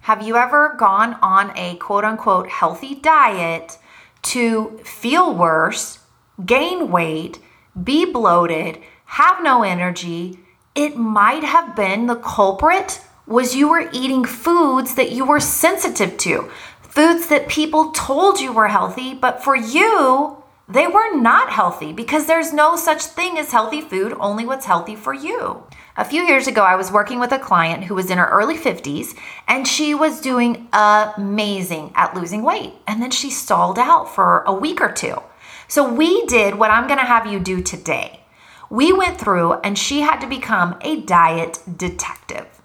Have 0.05 0.21
you 0.21 0.35
ever 0.35 0.75
gone 0.77 1.15
on 1.23 1.51
a 1.57 1.77
quote 1.77 2.03
unquote 2.03 2.47
healthy 2.47 2.93
diet 2.93 3.79
to 4.21 4.79
feel 4.83 5.33
worse, 5.33 5.97
gain 6.45 6.91
weight, 6.91 7.39
be 7.83 8.05
bloated, 8.05 8.77
have 9.05 9.41
no 9.41 9.63
energy? 9.63 10.37
It 10.75 10.95
might 10.95 11.43
have 11.43 11.75
been 11.75 12.05
the 12.05 12.17
culprit 12.17 13.01
was 13.25 13.55
you 13.55 13.67
were 13.67 13.89
eating 13.91 14.25
foods 14.25 14.93
that 14.93 15.11
you 15.11 15.25
were 15.25 15.39
sensitive 15.39 16.17
to, 16.19 16.51
foods 16.83 17.25
that 17.29 17.47
people 17.47 17.89
told 17.89 18.39
you 18.39 18.53
were 18.53 18.67
healthy, 18.67 19.15
but 19.15 19.43
for 19.43 19.55
you, 19.55 20.43
they 20.69 20.85
were 20.85 21.15
not 21.15 21.49
healthy 21.49 21.93
because 21.93 22.27
there's 22.27 22.53
no 22.53 22.75
such 22.75 23.01
thing 23.01 23.39
as 23.39 23.51
healthy 23.51 23.81
food, 23.81 24.15
only 24.19 24.45
what's 24.45 24.67
healthy 24.67 24.95
for 24.95 25.15
you. 25.15 25.63
A 25.97 26.05
few 26.05 26.23
years 26.23 26.47
ago, 26.47 26.61
I 26.61 26.75
was 26.75 26.91
working 26.91 27.19
with 27.19 27.31
a 27.31 27.39
client 27.39 27.85
who 27.85 27.95
was 27.95 28.09
in 28.09 28.17
her 28.17 28.27
early 28.29 28.57
50s 28.57 29.17
and 29.47 29.67
she 29.67 29.95
was 29.95 30.21
doing 30.21 30.67
amazing 30.73 31.93
at 31.95 32.15
losing 32.15 32.43
weight. 32.43 32.73
And 32.85 33.01
then 33.01 33.11
she 33.11 33.29
stalled 33.29 33.79
out 33.79 34.13
for 34.13 34.43
a 34.45 34.53
week 34.53 34.81
or 34.81 34.91
two. 34.91 35.21
So 35.67 35.91
we 35.91 36.25
did 36.25 36.55
what 36.55 36.71
I'm 36.71 36.87
gonna 36.87 37.05
have 37.05 37.25
you 37.27 37.39
do 37.39 37.61
today. 37.61 38.21
We 38.69 38.91
went 38.91 39.19
through 39.19 39.53
and 39.53 39.77
she 39.77 40.01
had 40.01 40.19
to 40.19 40.27
become 40.27 40.77
a 40.81 41.01
diet 41.01 41.59
detective 41.77 42.55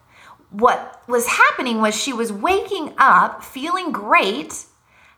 what 0.51 1.03
was 1.07 1.27
happening 1.27 1.81
was 1.81 1.95
she 1.95 2.13
was 2.13 2.33
waking 2.33 2.93
up 2.99 3.43
feeling 3.43 3.93
great, 3.93 4.65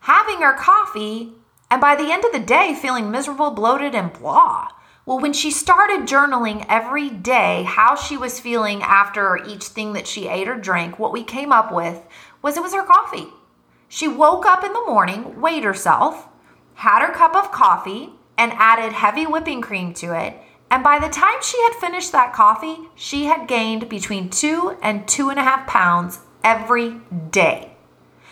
having 0.01 0.43
her 0.43 0.55
coffee, 0.55 1.33
and 1.71 1.81
by 1.81 1.97
the 1.97 2.13
end 2.13 2.25
of 2.25 2.33
the 2.33 2.39
day, 2.39 2.75
feeling 2.75 3.11
miserable, 3.11 3.51
bloated, 3.51 3.95
and 3.95 4.13
blah. 4.13 4.69
Well, 5.05 5.19
when 5.19 5.33
she 5.33 5.51
started 5.51 6.07
journaling 6.07 6.65
every 6.69 7.11
day 7.11 7.65
how 7.65 7.97
she 7.97 8.17
was 8.17 8.39
feeling 8.39 8.83
after 8.83 9.37
each 9.45 9.65
thing 9.65 9.95
that 9.95 10.07
she 10.07 10.29
ate 10.29 10.47
or 10.47 10.55
drank, 10.55 10.97
what 10.99 11.13
we 11.13 11.25
came 11.25 11.53
up 11.53 11.73
with 11.73 12.07
was 12.41 12.57
it 12.57 12.63
was 12.63 12.73
her 12.73 12.85
coffee. 12.85 13.27
She 13.89 14.07
woke 14.07 14.47
up 14.47 14.63
in 14.63 14.73
the 14.73 14.87
morning, 14.87 15.41
weighed 15.41 15.65
herself, 15.65 16.29
had 16.75 17.05
her 17.05 17.13
cup 17.13 17.35
of 17.35 17.51
coffee, 17.51 18.11
and 18.39 18.53
added 18.53 18.93
heavy 18.93 19.27
whipping 19.27 19.61
cream 19.61 19.93
to 19.95 20.17
it, 20.19 20.37
and 20.71 20.85
by 20.85 20.99
the 20.99 21.09
time 21.09 21.43
she 21.43 21.61
had 21.65 21.75
finished 21.75 22.13
that 22.13 22.33
coffee, 22.33 22.79
she 22.95 23.25
had 23.25 23.49
gained 23.49 23.89
between 23.89 24.31
two 24.31 24.79
and 24.81 25.07
two 25.07 25.29
and 25.29 25.39
a 25.39 25.43
half 25.43 25.67
pounds 25.67 26.21
every 26.43 27.01
day. 27.31 27.75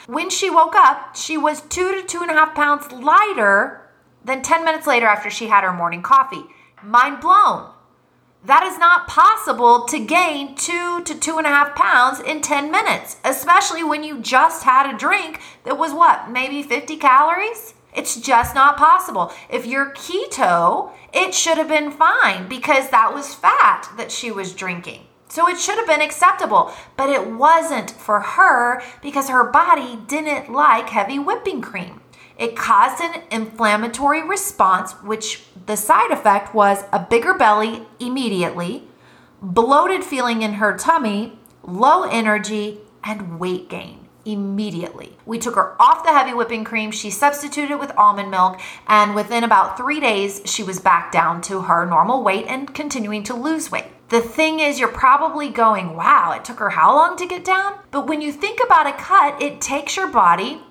When 0.06 0.30
she 0.30 0.48
woke 0.48 0.74
up, 0.74 1.16
she 1.16 1.36
was 1.36 1.60
two 1.62 2.00
to 2.00 2.06
two 2.06 2.22
and 2.22 2.30
a 2.30 2.34
half 2.34 2.54
pounds 2.54 2.90
lighter 2.92 3.90
than 4.24 4.40
10 4.40 4.64
minutes 4.64 4.86
later 4.86 5.06
after 5.06 5.28
she 5.30 5.48
had 5.48 5.64
her 5.64 5.72
morning 5.72 6.02
coffee. 6.02 6.44
Mind 6.82 7.20
blown. 7.20 7.70
That 8.42 8.62
is 8.62 8.78
not 8.78 9.06
possible 9.06 9.84
to 9.84 9.98
gain 9.98 10.54
two 10.54 11.02
to 11.04 11.14
two 11.14 11.36
and 11.36 11.46
a 11.46 11.50
half 11.50 11.74
pounds 11.74 12.20
in 12.20 12.40
10 12.40 12.70
minutes, 12.70 13.18
especially 13.22 13.84
when 13.84 14.02
you 14.02 14.18
just 14.18 14.62
had 14.62 14.88
a 14.88 14.96
drink 14.96 15.40
that 15.64 15.76
was 15.76 15.92
what, 15.92 16.30
maybe 16.30 16.62
50 16.62 16.96
calories? 16.96 17.74
It's 17.94 18.18
just 18.18 18.54
not 18.54 18.78
possible. 18.78 19.30
If 19.50 19.66
you're 19.66 19.92
keto, 19.92 20.92
it 21.12 21.34
should 21.34 21.58
have 21.58 21.68
been 21.68 21.90
fine 21.90 22.48
because 22.48 22.88
that 22.88 23.12
was 23.12 23.34
fat 23.34 23.90
that 23.98 24.10
she 24.10 24.30
was 24.30 24.54
drinking. 24.54 25.06
So 25.28 25.46
it 25.46 25.58
should 25.58 25.76
have 25.76 25.86
been 25.86 26.00
acceptable, 26.00 26.72
but 26.96 27.10
it 27.10 27.30
wasn't 27.30 27.90
for 27.90 28.20
her 28.20 28.82
because 29.02 29.28
her 29.28 29.44
body 29.44 29.98
didn't 30.06 30.50
like 30.50 30.88
heavy 30.88 31.18
whipping 31.18 31.60
cream. 31.60 31.99
It 32.40 32.56
caused 32.56 33.02
an 33.02 33.22
inflammatory 33.30 34.26
response, 34.26 34.92
which 35.02 35.42
the 35.66 35.76
side 35.76 36.10
effect 36.10 36.54
was 36.54 36.84
a 36.90 36.98
bigger 36.98 37.34
belly 37.34 37.82
immediately, 38.00 38.84
bloated 39.42 40.02
feeling 40.02 40.40
in 40.40 40.54
her 40.54 40.74
tummy, 40.74 41.38
low 41.62 42.04
energy, 42.04 42.80
and 43.04 43.38
weight 43.38 43.68
gain 43.68 44.08
immediately. 44.24 45.18
We 45.26 45.38
took 45.38 45.54
her 45.54 45.80
off 45.80 46.02
the 46.02 46.12
heavy 46.12 46.32
whipping 46.32 46.64
cream. 46.64 46.90
She 46.92 47.10
substituted 47.10 47.76
with 47.76 47.96
almond 47.96 48.30
milk, 48.30 48.58
and 48.86 49.14
within 49.14 49.44
about 49.44 49.76
three 49.76 50.00
days, 50.00 50.40
she 50.46 50.62
was 50.62 50.80
back 50.80 51.12
down 51.12 51.42
to 51.42 51.62
her 51.62 51.84
normal 51.84 52.22
weight 52.22 52.46
and 52.48 52.74
continuing 52.74 53.22
to 53.24 53.34
lose 53.34 53.70
weight. 53.70 53.86
The 54.08 54.22
thing 54.22 54.60
is, 54.60 54.80
you're 54.80 54.88
probably 54.88 55.50
going, 55.50 55.94
wow, 55.94 56.32
it 56.32 56.46
took 56.46 56.58
her 56.58 56.70
how 56.70 56.94
long 56.94 57.18
to 57.18 57.26
get 57.26 57.44
down? 57.44 57.78
But 57.90 58.06
when 58.06 58.22
you 58.22 58.32
think 58.32 58.60
about 58.64 58.86
a 58.86 58.92
cut, 58.92 59.40
it 59.42 59.60
takes 59.60 59.96
your 59.96 60.08
body 60.08 60.62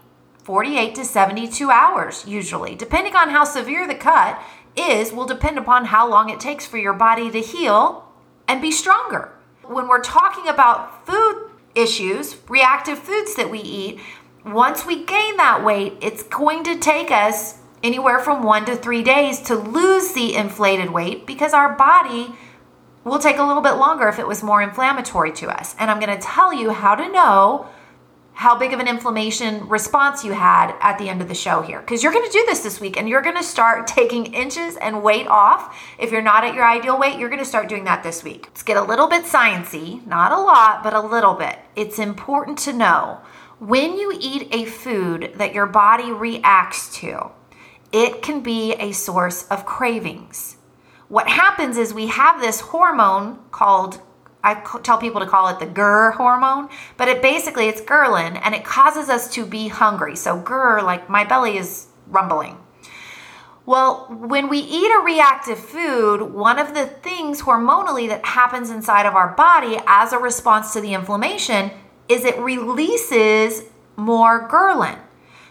48 0.49 0.95
to 0.95 1.05
72 1.05 1.69
hours, 1.69 2.25
usually. 2.25 2.73
Depending 2.73 3.15
on 3.15 3.29
how 3.29 3.43
severe 3.43 3.87
the 3.87 3.93
cut 3.93 4.41
is, 4.75 5.13
will 5.13 5.27
depend 5.27 5.59
upon 5.59 5.85
how 5.85 6.09
long 6.09 6.31
it 6.31 6.39
takes 6.39 6.65
for 6.65 6.79
your 6.79 6.93
body 6.93 7.29
to 7.29 7.39
heal 7.39 8.11
and 8.47 8.59
be 8.59 8.71
stronger. 8.71 9.31
When 9.61 9.87
we're 9.87 10.01
talking 10.01 10.47
about 10.47 11.05
food 11.05 11.51
issues, 11.75 12.37
reactive 12.49 12.97
foods 12.97 13.35
that 13.35 13.51
we 13.51 13.59
eat, 13.59 13.99
once 14.43 14.87
we 14.87 15.05
gain 15.05 15.37
that 15.37 15.63
weight, 15.63 15.97
it's 16.01 16.23
going 16.23 16.63
to 16.63 16.79
take 16.79 17.11
us 17.11 17.59
anywhere 17.83 18.17
from 18.17 18.41
one 18.41 18.65
to 18.65 18.75
three 18.75 19.03
days 19.03 19.41
to 19.41 19.55
lose 19.55 20.13
the 20.13 20.33
inflated 20.33 20.89
weight 20.89 21.27
because 21.27 21.53
our 21.53 21.75
body 21.75 22.33
will 23.03 23.19
take 23.19 23.37
a 23.37 23.43
little 23.43 23.61
bit 23.61 23.73
longer 23.73 24.07
if 24.07 24.17
it 24.17 24.27
was 24.27 24.41
more 24.41 24.63
inflammatory 24.63 25.31
to 25.33 25.47
us. 25.47 25.75
And 25.77 25.91
I'm 25.91 25.99
going 25.99 26.19
to 26.19 26.27
tell 26.27 26.51
you 26.51 26.71
how 26.71 26.95
to 26.95 27.07
know 27.07 27.69
how 28.39 28.57
big 28.57 28.71
of 28.71 28.79
an 28.79 28.87
inflammation 28.87 29.67
response 29.67 30.23
you 30.23 30.31
had 30.31 30.73
at 30.79 30.97
the 30.97 31.09
end 31.09 31.21
of 31.21 31.27
the 31.27 31.35
show 31.35 31.61
here. 31.61 31.81
Because 31.81 32.01
you're 32.01 32.13
going 32.13 32.25
to 32.25 32.31
do 32.31 32.45
this 32.45 32.61
this 32.61 32.79
week 32.79 32.95
and 32.95 33.09
you're 33.09 33.21
going 33.21 33.35
to 33.35 33.43
start 33.43 33.85
taking 33.99 34.33
inches 34.33 34.77
and 34.77 35.03
weight 35.03 35.27
off. 35.27 35.77
If 35.99 36.09
you're 36.09 36.21
not 36.21 36.45
at 36.45 36.53
your 36.53 36.65
ideal 36.65 36.97
weight, 36.97 37.19
you're 37.19 37.27
going 37.27 37.43
to 37.43 37.45
start 37.45 37.67
doing 37.67 37.83
that 37.83 38.01
this 38.01 38.23
week. 38.23 38.45
Let's 38.45 38.63
get 38.63 38.77
a 38.77 38.81
little 38.81 39.09
bit 39.09 39.25
sciency, 39.25 40.07
not 40.07 40.31
a 40.31 40.39
lot, 40.39 40.83
but 40.83 40.93
a 40.93 41.01
little 41.01 41.33
bit. 41.33 41.59
It's 41.75 41.99
important 41.99 42.57
to 42.59 42.71
know 42.71 43.19
when 43.59 43.97
you 43.97 44.17
eat 44.17 44.47
a 44.55 44.63
food 44.63 45.33
that 45.35 45.53
your 45.53 45.65
body 45.65 46.13
reacts 46.13 46.95
to, 46.99 47.31
it 47.91 48.21
can 48.21 48.39
be 48.39 48.71
a 48.75 48.93
source 48.93 49.45
of 49.47 49.65
cravings. 49.65 50.55
What 51.09 51.27
happens 51.27 51.75
is 51.75 51.93
we 51.93 52.07
have 52.07 52.39
this 52.39 52.61
hormone 52.61 53.39
called 53.51 53.99
I 54.43 54.55
tell 54.83 54.97
people 54.97 55.19
to 55.19 55.27
call 55.27 55.49
it 55.49 55.59
the 55.59 55.65
GER 55.65 56.11
hormone, 56.11 56.69
but 56.95 57.07
it 57.07 57.21
basically 57.21 57.67
it's 57.67 57.81
ghrelin 57.81 58.39
and 58.41 58.55
it 58.55 58.63
causes 58.63 59.09
us 59.09 59.31
to 59.33 59.45
be 59.45 59.67
hungry. 59.67 60.15
So 60.15 60.41
GER, 60.41 60.81
like 60.81 61.09
my 61.09 61.25
belly 61.25 61.57
is 61.57 61.87
rumbling. 62.07 62.57
Well, 63.65 64.07
when 64.09 64.49
we 64.49 64.59
eat 64.59 64.89
a 64.89 65.03
reactive 65.03 65.59
food, 65.59 66.21
one 66.33 66.57
of 66.57 66.73
the 66.73 66.87
things 66.87 67.41
hormonally 67.41 68.07
that 68.07 68.25
happens 68.25 68.71
inside 68.71 69.05
of 69.05 69.13
our 69.13 69.35
body 69.35 69.77
as 69.85 70.11
a 70.11 70.17
response 70.17 70.73
to 70.73 70.81
the 70.81 70.93
inflammation 70.93 71.71
is 72.07 72.25
it 72.25 72.39
releases 72.39 73.65
more 73.95 74.47
ghrelin. 74.47 74.97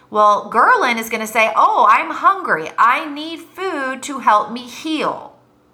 Well, 0.09 0.51
ghrelin 0.51 0.97
is 0.97 1.09
going 1.09 1.21
to 1.21 1.27
say, 1.27 1.53
"Oh, 1.55 1.87
I'm 1.89 2.09
hungry. 2.09 2.71
I 2.77 3.05
need 3.05 3.39
food 3.39 4.03
to 4.03 4.19
help 4.19 4.51
me 4.51 4.67
heal." 4.67 5.28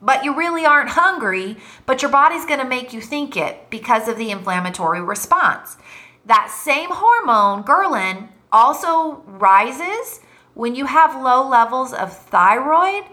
But 0.05 0.23
you 0.23 0.37
really 0.37 0.65
aren't 0.65 0.89
hungry, 0.89 1.57
but 1.87 2.01
your 2.01 2.11
body's 2.11 2.45
going 2.45 2.59
to 2.59 2.65
make 2.65 2.93
you 2.93 3.01
think 3.01 3.35
it 3.35 3.69
because 3.71 4.07
of 4.07 4.17
the 4.17 4.29
inflammatory 4.29 5.01
response. 5.01 5.77
That 6.25 6.51
same 6.51 6.91
hormone, 6.91 7.63
ghrelin, 7.63 8.29
also 8.51 9.23
rises 9.25 10.21
when 10.53 10.75
you 10.75 10.85
have 10.85 11.21
low 11.21 11.47
levels 11.47 11.91
of 11.91 12.15
thyroid 12.15 13.03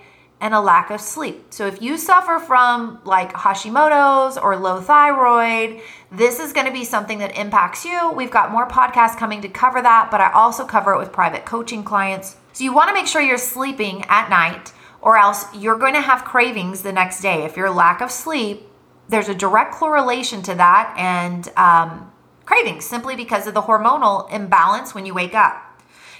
and 0.41 0.55
a 0.55 0.61
lack 0.61 0.91
of 0.91 1.01
sleep. 1.01 1.47
So 1.51 1.67
if 1.67 1.81
you 1.81 1.97
suffer 1.97 2.39
from 2.39 3.01
like 3.05 3.33
Hashimoto's 3.33 4.37
or 4.37 4.57
low 4.57 4.81
thyroid, 4.81 5.81
this 6.11 6.41
is 6.41 6.53
going 6.53 6.67
to 6.67 6.73
be 6.73 6.85
something 6.85 7.19
that 7.19 7.39
impacts 7.39 7.85
you. 7.85 8.13
We've 8.13 8.31
got 8.31 8.51
more 8.51 8.69
podcasts 8.69 9.17
coming 9.17 9.41
to 9.43 9.49
cover 9.49 9.81
that, 9.81 10.11
but 10.11 10.21
I 10.21 10.31
also 10.33 10.67
cover 10.67 10.93
it 10.93 10.99
with 10.99 11.13
private 11.13 11.47
coaching 11.47 11.85
clients. 11.85 12.37
So 12.53 12.65
you 12.65 12.75
want 12.75 12.89
to 12.89 12.95
make 12.95 13.07
sure 13.07 13.23
you're 13.23 13.39
sleeping 13.39 14.05
at 14.09 14.29
night 14.29 14.73
or 15.03 15.19
else 15.19 15.45
you're 15.55 15.79
going 15.79 15.95
to 15.95 16.01
have 16.01 16.25
cravings 16.25 16.83
the 16.83 16.93
next 16.93 17.21
day. 17.21 17.45
If 17.45 17.57
your 17.57 17.71
lack 17.71 18.01
of 18.01 18.11
sleep, 18.11 18.63
there's 19.09 19.29
a 19.29 19.35
direct 19.35 19.75
correlation 19.75 20.43
to 20.43 20.55
that 20.55 20.95
and 20.97 21.49
um, 21.57 22.11
cravings 22.47 22.87
simply 22.87 23.17
because 23.17 23.47
of 23.47 23.55
the 23.55 23.63
hormonal 23.63 24.33
imbalance 24.33 24.95
when 24.95 25.05
you 25.05 25.13
wake 25.13 25.35
up. 25.35 25.69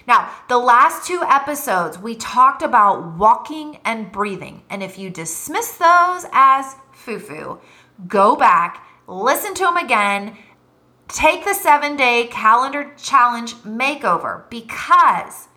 Now, 0.07 0.31
the 0.49 0.59
last 0.59 1.07
two 1.07 1.23
episodes, 1.23 1.97
we 1.97 2.17
talked 2.17 2.63
about 2.63 3.17
walking 3.17 3.79
and 3.85 4.11
breathing. 4.11 4.65
And 4.69 4.83
if 4.83 4.99
you 4.99 5.11
dismiss 5.11 5.77
those 5.77 6.27
as 6.33 6.75
foo 6.91 7.21
foo, 7.21 7.61
go 8.09 8.35
back, 8.35 8.85
listen 9.07 9.55
to 9.55 9.63
them 9.63 9.77
again, 9.77 10.37
take 11.07 11.45
the 11.45 11.55
seven 11.55 11.97
day 11.97 12.29
calendar 12.33 12.93
challenge 12.97 13.55
makeover 13.57 14.49
because 14.51 15.49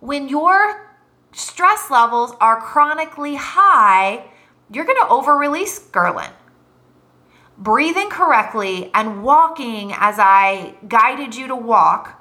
when 0.00 0.28
you're 0.28 0.85
stress 1.36 1.90
levels 1.90 2.32
are 2.40 2.58
chronically 2.60 3.34
high, 3.36 4.24
you're 4.72 4.86
going 4.86 4.98
to 5.02 5.08
over 5.08 5.36
release 5.36 5.78
ghrelin. 5.78 6.30
breathing 7.58 8.10
correctly 8.10 8.90
and 8.94 9.22
walking 9.22 9.92
as 9.96 10.16
I 10.18 10.74
guided 10.88 11.34
you 11.34 11.48
to 11.48 11.56
walk 11.56 12.20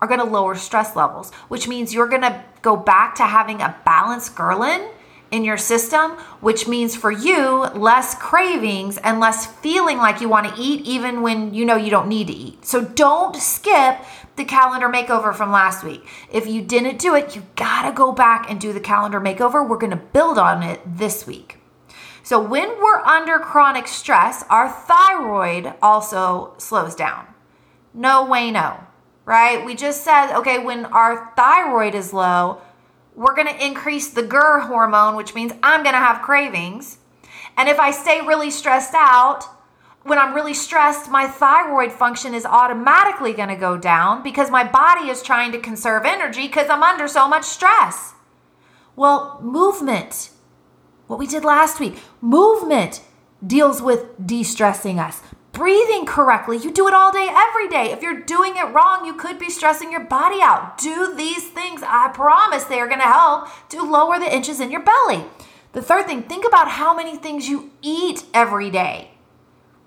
are 0.00 0.08
going 0.08 0.20
to 0.20 0.26
lower 0.26 0.56
stress 0.56 0.96
levels, 0.96 1.32
which 1.48 1.68
means 1.68 1.94
you're 1.94 2.08
going 2.08 2.22
to 2.22 2.42
go 2.62 2.76
back 2.76 3.14
to 3.16 3.24
having 3.24 3.60
a 3.60 3.76
balanced 3.84 4.34
ghrelin 4.34 4.90
in 5.30 5.44
your 5.44 5.56
system, 5.56 6.12
which 6.40 6.68
means 6.68 6.94
for 6.96 7.10
you, 7.10 7.60
less 7.74 8.14
cravings 8.16 8.98
and 8.98 9.18
less 9.20 9.46
feeling 9.46 9.98
like 9.98 10.20
you 10.20 10.28
want 10.28 10.52
to 10.52 10.60
eat 10.60 10.84
even 10.84 11.22
when 11.22 11.54
you 11.54 11.64
know 11.64 11.76
you 11.76 11.90
don't 11.90 12.08
need 12.08 12.26
to 12.26 12.32
eat. 12.32 12.66
So 12.66 12.84
don't 12.84 13.34
skip 13.36 13.98
the 14.36 14.44
calendar 14.44 14.88
makeover 14.88 15.34
from 15.34 15.52
last 15.52 15.84
week. 15.84 16.06
If 16.30 16.46
you 16.46 16.62
didn't 16.62 16.98
do 16.98 17.14
it, 17.14 17.36
you 17.36 17.42
got 17.56 17.88
to 17.88 17.92
go 17.92 18.12
back 18.12 18.50
and 18.50 18.60
do 18.60 18.72
the 18.72 18.80
calendar 18.80 19.20
makeover. 19.20 19.66
We're 19.66 19.78
to 19.90 19.96
build 19.96 20.38
on 20.38 20.62
it 20.62 20.80
this 20.86 21.26
week. 21.26 21.58
So, 22.22 22.40
when 22.40 22.68
we're 22.80 23.00
under 23.00 23.38
chronic 23.38 23.88
stress, 23.88 24.44
our 24.48 24.70
thyroid 24.70 25.74
also 25.82 26.54
slows 26.56 26.94
down. 26.94 27.26
No 27.92 28.24
way, 28.24 28.50
no, 28.50 28.78
right? 29.24 29.64
We 29.64 29.74
just 29.74 30.04
said, 30.04 30.32
okay, 30.36 30.58
when 30.58 30.86
our 30.86 31.32
thyroid 31.36 31.94
is 31.94 32.12
low, 32.12 32.62
we're 33.14 33.34
to 33.48 33.64
increase 33.64 34.08
the 34.08 34.22
GER 34.22 34.60
hormone, 34.60 35.16
which 35.16 35.34
means 35.34 35.52
I'm 35.62 35.82
to 35.94 35.98
have 35.98 36.22
cravings. 36.22 36.98
And 37.56 37.68
if 37.68 37.78
I 37.78 37.90
stay 37.90 38.20
really 38.20 38.50
stressed 38.50 38.94
out, 38.94 39.44
when 40.04 40.18
I'm 40.18 40.34
really 40.34 40.54
stressed, 40.54 41.10
my 41.10 41.26
thyroid 41.26 41.92
function 41.92 42.34
is 42.34 42.44
automatically 42.44 43.32
going 43.32 43.48
to 43.48 43.56
go 43.56 43.76
down 43.76 44.22
because 44.22 44.50
my 44.50 44.64
body 44.64 45.08
is 45.08 45.22
trying 45.22 45.52
to 45.52 45.58
conserve 45.58 46.04
energy 46.04 46.46
because 46.46 46.68
I'm 46.68 46.82
under 46.82 47.06
so 47.06 47.28
much 47.28 47.44
stress. 47.44 48.14
Well, 48.96 49.40
movement, 49.42 50.30
what 51.06 51.18
we 51.18 51.26
did 51.26 51.44
last 51.44 51.78
week, 51.78 51.96
movement 52.20 53.02
deals 53.46 53.80
with 53.80 54.06
de 54.24 54.42
stressing 54.42 54.98
us. 54.98 55.22
Breathing 55.52 56.06
correctly, 56.06 56.56
you 56.56 56.72
do 56.72 56.88
it 56.88 56.94
all 56.94 57.12
day, 57.12 57.28
every 57.30 57.68
day. 57.68 57.92
If 57.92 58.02
you're 58.02 58.22
doing 58.22 58.56
it 58.56 58.72
wrong, 58.72 59.04
you 59.04 59.14
could 59.14 59.38
be 59.38 59.50
stressing 59.50 59.92
your 59.92 60.04
body 60.04 60.40
out. 60.40 60.78
Do 60.78 61.14
these 61.14 61.46
things. 61.48 61.82
I 61.84 62.10
promise 62.12 62.64
they 62.64 62.80
are 62.80 62.88
going 62.88 63.00
to 63.00 63.04
help 63.04 63.48
to 63.68 63.82
lower 63.82 64.18
the 64.18 64.34
inches 64.34 64.60
in 64.60 64.70
your 64.70 64.82
belly. 64.82 65.24
The 65.72 65.82
third 65.82 66.06
thing, 66.06 66.22
think 66.22 66.46
about 66.46 66.68
how 66.68 66.94
many 66.96 67.16
things 67.16 67.48
you 67.48 67.70
eat 67.82 68.24
every 68.32 68.70
day. 68.70 69.11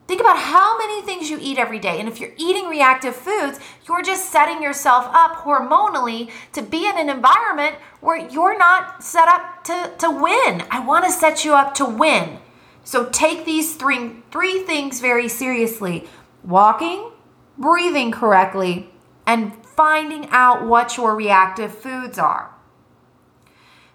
Think 0.07 0.21
about 0.21 0.37
how 0.37 0.77
many 0.77 1.01
things 1.01 1.31
you 1.31 1.39
eat 1.41 1.57
every 1.57 1.79
day. 1.79 1.99
And 1.99 2.07
if 2.07 2.19
you're 2.19 2.33
eating 2.37 2.67
reactive 2.67 3.15
foods, 3.15 3.59
you're 3.87 4.03
just 4.03 4.31
setting 4.31 4.61
yourself 4.61 5.07
up 5.09 5.37
hormonally 5.37 6.29
to 6.53 6.61
be 6.61 6.87
in 6.87 6.97
an 6.97 7.09
environment 7.09 7.75
where 8.01 8.17
you're 8.17 8.57
not 8.57 9.03
set 9.03 9.27
up 9.27 9.63
to, 9.63 9.91
to 9.97 10.11
win. 10.11 10.63
I 10.69 10.85
want 10.85 11.05
to 11.05 11.11
set 11.11 11.43
you 11.43 11.55
up 11.55 11.73
to 11.75 11.85
win. 11.85 12.37
So 12.83 13.09
take 13.09 13.45
these 13.45 13.75
three, 13.75 14.11
three 14.31 14.59
things 14.59 15.01
very 15.01 15.27
seriously 15.27 16.07
walking, 16.43 17.09
breathing 17.57 18.11
correctly, 18.11 18.91
and 19.25 19.53
finding 19.65 20.27
out 20.29 20.67
what 20.67 20.97
your 20.97 21.15
reactive 21.15 21.75
foods 21.75 22.19
are. 22.19 22.51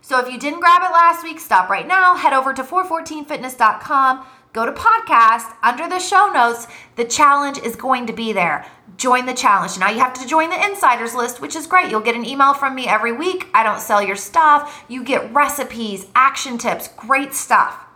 So 0.03 0.19
if 0.19 0.33
you 0.33 0.41
didn't 0.41 0.59
grab 0.59 0.83
it 0.83 0.93
last 0.93 1.23
week, 1.23 1.39
stop 1.39 1.71
right 1.71 1.87
now. 1.87 2.17
Head 2.17 2.33
over 2.33 2.53
to 2.53 2.65
414fitness.com 2.65 4.27
go 4.53 4.67
to 4.67 4.73
podcast 4.73 5.55
under 5.63 5.89
the 5.89 5.99
show 5.99 6.31
notes 6.33 6.67
the 6.97 7.05
challenge 7.05 7.59
is 7.59 7.77
going 7.77 8.07
to 8.07 8.13
be 8.13 8.33
there. 8.33 8.67
Join 8.97 9.27
the 9.27 9.35
challenge. 9.35 9.79
Now 9.79 9.91
you 9.91 10.01
have 10.01 10.13
to 10.15 10.27
join 10.27 10.51
the 10.51 10.65
insiders 10.65 11.15
list 11.15 11.41
which 11.41 11.57
is 11.57 11.67
great. 11.67 11.91
You'll 11.91 12.01
get 12.01 12.17
an 12.17 12.27
email 12.27 12.55
from 12.55 12.75
me 12.75 12.87
every 12.87 13.13
week. 13.13 13.49
I 13.55 13.63
don't 13.63 13.81
sell 13.81 14.03
your 14.03 14.17
stuff. 14.17 14.85
You 14.89 15.05
get 15.05 15.33
recipes 15.33 16.07
action 16.15 16.59
tips 16.59 16.89
great 16.97 17.35
stuff. 17.35 17.87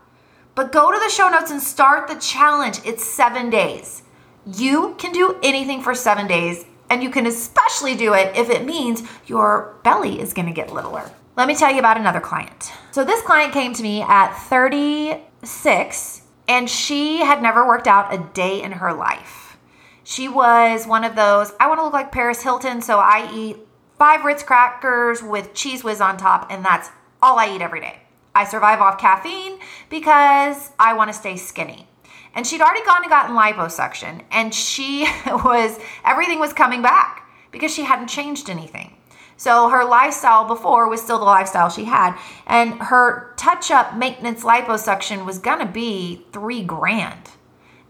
But 0.55 0.73
go 0.73 0.93
to 0.93 0.99
the 0.99 1.11
show 1.11 1.29
notes 1.29 1.51
and 1.51 1.61
start 1.61 2.09
the 2.09 2.15
challenge. 2.15 2.81
It's 2.85 3.05
seven 3.05 3.51
days. 3.51 4.03
You 4.47 4.95
can 4.99 5.13
do 5.13 5.39
anything 5.43 5.83
for 5.83 5.95
seven 5.95 6.27
days 6.27 6.65
and 6.91 7.03
you 7.03 7.11
can 7.11 7.27
especially 7.27 7.97
do 7.97 8.15
it 8.15 8.37
if 8.37 8.51
it 8.51 8.65
means 8.65 9.03
your 9.27 9.77
belly 9.83 10.21
is 10.21 10.33
going 10.33 10.47
to 10.47 10.53
get 10.53 10.73
littler. 10.73 11.11
Let 11.37 11.49
me 11.49 11.57
tell 11.57 11.73
you 11.73 11.81
about 11.81 11.97
another 11.97 12.21
client. 12.21 12.73
So 12.93 13.05
this 13.05 13.21
client 13.23 13.53
came 13.53 13.73
to 13.73 13.83
me 13.83 14.03
at 14.03 14.33
36 14.35 16.23
and 16.49 16.69
she 16.69 17.19
had 17.19 17.43
never 17.43 17.67
worked 17.67 17.87
out 17.87 18.13
a 18.13 18.19
day 18.19 18.63
in 18.63 18.73
her 18.73 18.93
life. 18.93 19.57
She 20.03 20.29
was 20.29 20.87
one 20.87 21.05
of 21.05 21.17
those, 21.17 21.53
I 21.59 21.67
want 21.67 21.81
to 21.81 21.85
look 21.85 21.93
like 21.95 22.13
Paris 22.13 22.43
Hilton, 22.43 22.83
so 22.83 22.99
I 22.99 23.31
eat 23.35 23.57
five 23.99 24.25
Ritz 24.25 24.43
crackers 24.43 25.23
with 25.23 25.55
Cheez 25.55 25.83
Whiz 25.83 26.01
on 26.01 26.17
top, 26.17 26.49
and 26.51 26.65
that's 26.65 26.91
all 27.23 27.39
I 27.39 27.55
eat 27.55 27.63
every 27.63 27.81
day. 27.81 28.01
I 28.35 28.45
survive 28.45 28.81
off 28.81 28.99
caffeine 28.99 29.59
because 29.89 30.73
I 30.79 30.93
want 30.95 31.09
to 31.09 31.15
stay 31.15 31.37
skinny. 31.37 31.89
And 32.35 32.47
she'd 32.47 32.61
already 32.61 32.85
gone 32.85 33.03
and 33.03 33.11
gotten 33.11 33.37
liposuction, 33.37 34.23
and 34.31 34.53
she 34.55 35.07
was, 35.27 35.79
everything 36.05 36.41
was 36.41 36.53
coming 36.53 36.83
back 36.83 37.27
because 37.51 37.73
she 37.73 37.85
hadn't 37.85 38.09
changed 38.09 38.51
anything. 38.51 38.97
So 39.37 39.69
her 39.69 39.85
lifestyle 39.85 40.47
before 40.47 40.89
was 40.89 41.03
still 41.03 41.19
the 41.19 41.25
lifestyle 41.25 41.69
she 41.69 41.85
had. 41.85 42.19
And 42.47 42.75
her 42.75 43.33
touch 43.37 43.71
up 43.71 43.97
maintenance 43.97 44.45
liposuction 44.45 45.25
was 45.25 45.39
going 45.39 45.61
to 45.61 45.73
be 45.73 46.27
three 46.33 46.63
grand. 46.63 47.31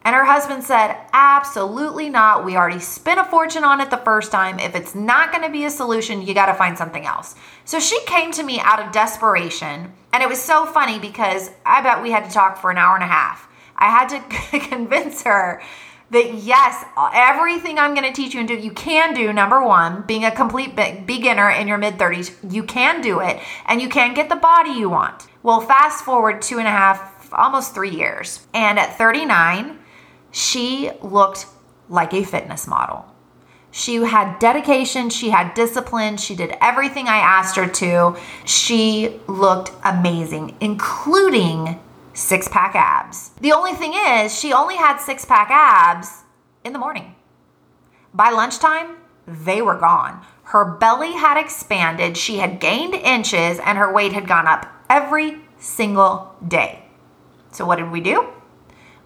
And 0.04 0.14
her 0.14 0.24
husband 0.24 0.62
said, 0.62 0.96
Absolutely 1.14 2.10
not. 2.10 2.44
We 2.44 2.56
already 2.56 2.80
spent 2.80 3.18
a 3.18 3.24
fortune 3.24 3.64
on 3.64 3.80
it 3.80 3.90
the 3.90 3.96
first 3.96 4.30
time. 4.30 4.58
If 4.58 4.74
it's 4.74 4.94
not 4.94 5.32
going 5.32 5.44
to 5.44 5.50
be 5.50 5.64
a 5.64 5.70
solution, 5.70 6.20
you 6.20 6.34
got 6.34 6.46
to 6.46 6.54
find 6.54 6.76
something 6.76 7.06
else. 7.06 7.34
So 7.64 7.80
she 7.80 7.98
came 8.04 8.30
to 8.32 8.42
me 8.42 8.60
out 8.60 8.80
of 8.80 8.92
desperation. 8.92 9.92
And 10.12 10.22
it 10.22 10.28
was 10.28 10.40
so 10.40 10.66
funny 10.66 10.98
because 10.98 11.50
I 11.64 11.82
bet 11.82 12.02
we 12.02 12.10
had 12.10 12.24
to 12.24 12.30
talk 12.30 12.58
for 12.58 12.70
an 12.70 12.76
hour 12.76 12.94
and 12.94 13.02
a 13.02 13.08
half. 13.08 13.48
I 13.76 13.86
had 13.86 14.08
to 14.10 14.58
convince 14.68 15.22
her 15.22 15.62
that 16.14 16.34
yes, 16.34 16.84
everything 17.12 17.78
I'm 17.78 17.94
going 17.94 18.06
to 18.06 18.12
teach 18.12 18.34
you 18.34 18.40
and 18.40 18.48
do, 18.48 18.54
you 18.54 18.70
can 18.70 19.14
do. 19.14 19.32
Number 19.32 19.62
one, 19.62 20.02
being 20.02 20.24
a 20.24 20.30
complete 20.30 20.74
beginner 20.74 21.50
in 21.50 21.68
your 21.68 21.78
mid 21.78 21.94
30s, 21.94 22.52
you 22.52 22.62
can 22.62 23.00
do 23.00 23.20
it 23.20 23.40
and 23.66 23.82
you 23.82 23.88
can 23.88 24.14
get 24.14 24.28
the 24.28 24.36
body 24.36 24.70
you 24.70 24.88
want. 24.88 25.26
Well, 25.42 25.60
fast 25.60 26.04
forward 26.04 26.40
two 26.40 26.58
and 26.58 26.66
a 26.66 26.70
half, 26.70 27.32
almost 27.32 27.74
three 27.74 27.94
years. 27.94 28.46
And 28.54 28.78
at 28.78 28.96
39, 28.96 29.78
she 30.30 30.90
looked 31.02 31.46
like 31.88 32.14
a 32.14 32.24
fitness 32.24 32.66
model. 32.66 33.06
She 33.70 33.96
had 33.96 34.38
dedication, 34.38 35.10
she 35.10 35.30
had 35.30 35.52
discipline, 35.54 36.16
she 36.16 36.36
did 36.36 36.56
everything 36.60 37.08
I 37.08 37.16
asked 37.16 37.56
her 37.56 37.66
to. 37.66 38.16
She 38.44 39.20
looked 39.26 39.72
amazing, 39.82 40.56
including 40.60 41.80
six 42.14 42.48
pack 42.48 42.74
abs. 42.74 43.30
The 43.40 43.52
only 43.52 43.72
thing 43.72 43.92
is, 43.94 44.38
she 44.38 44.52
only 44.52 44.76
had 44.76 44.98
six 44.98 45.24
pack 45.24 45.50
abs 45.50 46.22
in 46.64 46.72
the 46.72 46.78
morning. 46.78 47.14
By 48.14 48.30
lunchtime, 48.30 48.96
they 49.26 49.60
were 49.60 49.78
gone. 49.78 50.24
Her 50.44 50.64
belly 50.64 51.12
had 51.12 51.36
expanded, 51.36 52.16
she 52.16 52.38
had 52.38 52.60
gained 52.60 52.94
inches, 52.94 53.58
and 53.58 53.76
her 53.76 53.92
weight 53.92 54.12
had 54.12 54.28
gone 54.28 54.46
up 54.46 54.66
every 54.88 55.38
single 55.58 56.34
day. 56.46 56.84
So, 57.50 57.64
what 57.64 57.76
did 57.76 57.90
we 57.90 58.00
do? 58.00 58.28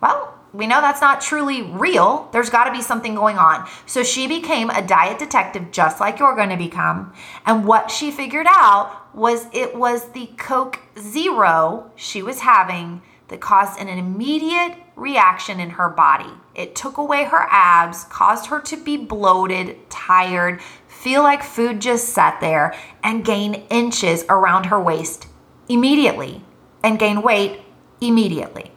Well, 0.01 0.38
we 0.53 0.66
know 0.66 0.81
that's 0.81 1.01
not 1.01 1.21
truly 1.21 1.62
real. 1.62 2.29
There's 2.33 2.51
got 2.51 2.64
to 2.64 2.73
be 2.73 2.81
something 2.81 3.14
going 3.14 3.37
on. 3.37 3.68
So 3.87 4.03
she 4.03 4.27
became 4.27 4.71
a 4.71 4.87
diet 4.87 5.18
detective, 5.18 5.71
just 5.71 6.01
like 6.01 6.18
you're 6.18 6.35
going 6.35 6.49
to 6.49 6.57
become. 6.57 7.12
And 7.44 7.66
what 7.66 7.90
she 7.90 8.11
figured 8.11 8.47
out 8.49 9.08
was 9.18 9.46
it 9.52 9.76
was 9.76 10.11
the 10.12 10.26
Coke 10.38 10.81
Zero 10.98 11.90
she 11.96 12.22
was 12.22 12.40
having 12.40 13.02
that 13.28 13.40
caused 13.40 13.78
an 13.78 13.88
immediate 13.88 14.76
reaction 14.96 15.61
in 15.61 15.70
her 15.70 15.88
body. 15.88 16.33
It 16.54 16.74
took 16.74 16.96
away 16.96 17.24
her 17.24 17.46
abs, 17.50 18.04
caused 18.04 18.46
her 18.46 18.61
to 18.62 18.76
be 18.76 18.96
bloated, 18.96 19.90
tired, 19.90 20.62
feel 20.87 21.22
like 21.22 21.42
food 21.42 21.81
just 21.81 22.09
sat 22.09 22.40
there, 22.40 22.74
and 23.02 23.24
gain 23.24 23.66
inches 23.70 24.24
around 24.28 24.66
her 24.66 24.81
waist 24.81 25.26
immediately, 25.68 26.42
and 26.83 26.98
gain 26.98 27.20
weight 27.20 27.61
immediately. 28.00 28.70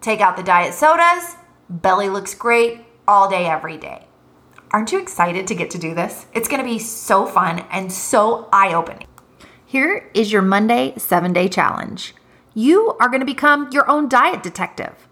Take 0.00 0.20
out 0.20 0.36
the 0.36 0.42
diet 0.42 0.74
sodas, 0.74 1.36
belly 1.68 2.08
looks 2.08 2.34
great 2.34 2.84
all 3.08 3.28
day, 3.28 3.46
every 3.46 3.76
day. 3.76 4.06
Aren't 4.70 4.92
you 4.92 5.00
excited 5.00 5.46
to 5.48 5.54
get 5.54 5.70
to 5.70 5.78
do 5.78 5.94
this? 5.94 6.26
It's 6.32 6.48
gonna 6.48 6.64
be 6.64 6.78
so 6.78 7.26
fun 7.26 7.64
and 7.70 7.92
so 7.92 8.48
eye 8.52 8.72
opening. 8.72 9.06
Here 9.72 10.10
is 10.12 10.30
your 10.30 10.42
Monday 10.42 10.92
seven 10.98 11.32
day 11.32 11.48
challenge. 11.48 12.14
You 12.52 12.94
are 13.00 13.08
gonna 13.08 13.24
become 13.24 13.70
your 13.72 13.90
own 13.90 14.06
diet 14.06 14.42
detective. 14.42 15.08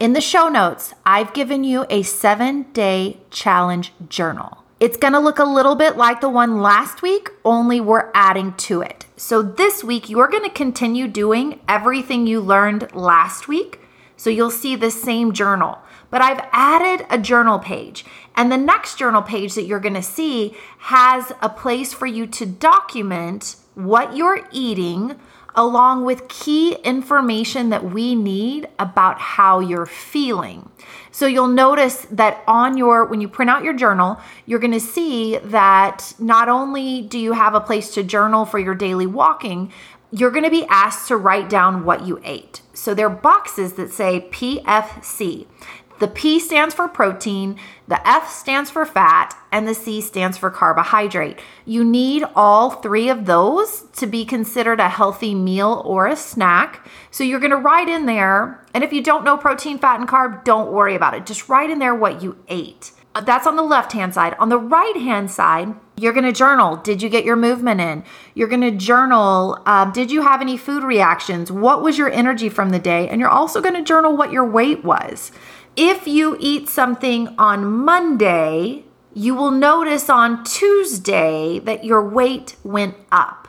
In 0.00 0.14
the 0.14 0.20
show 0.20 0.48
notes, 0.48 0.92
I've 1.06 1.32
given 1.32 1.62
you 1.62 1.86
a 1.88 2.02
seven 2.02 2.64
day 2.72 3.18
challenge 3.30 3.92
journal. 4.08 4.64
It's 4.80 4.96
gonna 4.96 5.20
look 5.20 5.38
a 5.38 5.44
little 5.44 5.76
bit 5.76 5.96
like 5.96 6.20
the 6.20 6.28
one 6.28 6.60
last 6.60 7.02
week, 7.02 7.30
only 7.44 7.80
we're 7.80 8.10
adding 8.12 8.54
to 8.54 8.80
it. 8.80 9.06
So 9.16 9.42
this 9.42 9.84
week, 9.84 10.10
you're 10.10 10.26
gonna 10.26 10.50
continue 10.50 11.06
doing 11.06 11.60
everything 11.68 12.26
you 12.26 12.40
learned 12.40 12.92
last 12.92 13.46
week 13.46 13.78
so 14.16 14.28
you'll 14.28 14.50
see 14.50 14.74
the 14.74 14.90
same 14.90 15.32
journal. 15.32 15.78
But 16.10 16.20
I've 16.20 16.44
added 16.50 17.06
a 17.08 17.16
journal 17.16 17.60
page. 17.60 18.04
And 18.34 18.50
the 18.50 18.56
next 18.56 18.98
journal 18.98 19.22
page 19.22 19.54
that 19.54 19.66
you're 19.66 19.80
going 19.80 19.94
to 19.94 20.02
see 20.02 20.56
has 20.78 21.32
a 21.40 21.48
place 21.48 21.92
for 21.92 22.06
you 22.06 22.26
to 22.26 22.44
document 22.44 23.56
what 23.74 24.16
you're 24.16 24.46
eating 24.52 25.18
along 25.54 26.04
with 26.04 26.28
key 26.28 26.74
information 26.84 27.70
that 27.70 27.84
we 27.84 28.14
need 28.14 28.68
about 28.78 29.18
how 29.18 29.60
you're 29.60 29.86
feeling. 29.86 30.70
So 31.10 31.26
you'll 31.26 31.48
notice 31.48 32.06
that 32.12 32.42
on 32.46 32.76
your 32.76 33.04
when 33.04 33.20
you 33.20 33.28
print 33.28 33.50
out 33.50 33.64
your 33.64 33.74
journal, 33.74 34.20
you're 34.46 34.60
going 34.60 34.72
to 34.72 34.80
see 34.80 35.38
that 35.38 36.14
not 36.18 36.48
only 36.48 37.02
do 37.02 37.18
you 37.18 37.32
have 37.32 37.54
a 37.54 37.60
place 37.60 37.92
to 37.94 38.02
journal 38.02 38.44
for 38.44 38.58
your 38.58 38.74
daily 38.74 39.06
walking, 39.06 39.72
you're 40.12 40.30
going 40.30 40.44
to 40.44 40.50
be 40.50 40.66
asked 40.66 41.08
to 41.08 41.16
write 41.16 41.48
down 41.48 41.84
what 41.84 42.06
you 42.06 42.20
ate. 42.24 42.62
So 42.72 42.94
there 42.94 43.06
are 43.06 43.10
boxes 43.10 43.74
that 43.74 43.92
say 43.92 44.28
PFC. 44.30 45.46
The 46.00 46.08
P 46.08 46.40
stands 46.40 46.74
for 46.74 46.88
protein, 46.88 47.60
the 47.86 48.06
F 48.08 48.30
stands 48.30 48.70
for 48.70 48.86
fat, 48.86 49.36
and 49.52 49.68
the 49.68 49.74
C 49.74 50.00
stands 50.00 50.38
for 50.38 50.50
carbohydrate. 50.50 51.38
You 51.66 51.84
need 51.84 52.24
all 52.34 52.70
three 52.70 53.10
of 53.10 53.26
those 53.26 53.82
to 53.96 54.06
be 54.06 54.24
considered 54.24 54.80
a 54.80 54.88
healthy 54.88 55.34
meal 55.34 55.82
or 55.84 56.06
a 56.06 56.16
snack. 56.16 56.86
So 57.10 57.22
you're 57.22 57.38
to 57.40 57.56
write 57.56 57.88
in 57.88 58.06
there, 58.06 58.64
and 58.72 58.82
if 58.82 58.94
you 58.94 59.02
don't 59.02 59.24
know 59.24 59.36
protein, 59.36 59.78
fat, 59.78 60.00
and 60.00 60.08
carb, 60.08 60.42
don't 60.42 60.72
worry 60.72 60.94
about 60.94 61.14
it. 61.14 61.26
Just 61.26 61.48
write 61.48 61.68
in 61.68 61.78
there 61.78 61.94
what 61.94 62.22
you 62.22 62.38
ate. 62.48 62.92
That's 63.26 63.46
on 63.46 63.56
the 63.56 63.62
left 63.62 63.92
hand 63.92 64.14
side. 64.14 64.36
On 64.38 64.50
the 64.50 64.58
right 64.58 64.96
hand 64.96 65.30
side, 65.30 65.74
you're 65.96 66.12
going 66.12 66.24
to 66.24 66.32
journal. 66.32 66.76
Did 66.76 67.02
you 67.02 67.08
get 67.08 67.24
your 67.24 67.36
movement 67.36 67.80
in? 67.80 68.04
You're 68.34 68.48
going 68.48 68.60
to 68.60 68.70
journal. 68.70 69.60
Uh, 69.66 69.90
did 69.90 70.12
you 70.12 70.22
have 70.22 70.40
any 70.40 70.56
food 70.56 70.84
reactions? 70.84 71.50
What 71.50 71.82
was 71.82 71.98
your 71.98 72.10
energy 72.10 72.48
from 72.48 72.70
the 72.70 72.78
day? 72.78 73.08
And 73.08 73.20
you're 73.20 73.28
also 73.28 73.60
going 73.60 73.74
to 73.74 73.82
journal 73.82 74.16
what 74.16 74.32
your 74.32 74.46
weight 74.46 74.84
was. 74.84 75.32
If 75.76 76.08
you 76.08 76.36
eat 76.40 76.68
something 76.68 77.28
on 77.38 77.64
Monday, 77.64 78.82
you 79.14 79.34
will 79.34 79.52
notice 79.52 80.10
on 80.10 80.44
Tuesday 80.44 81.58
that 81.60 81.84
your 81.84 82.06
weight 82.06 82.56
went 82.64 82.96
up. 83.12 83.46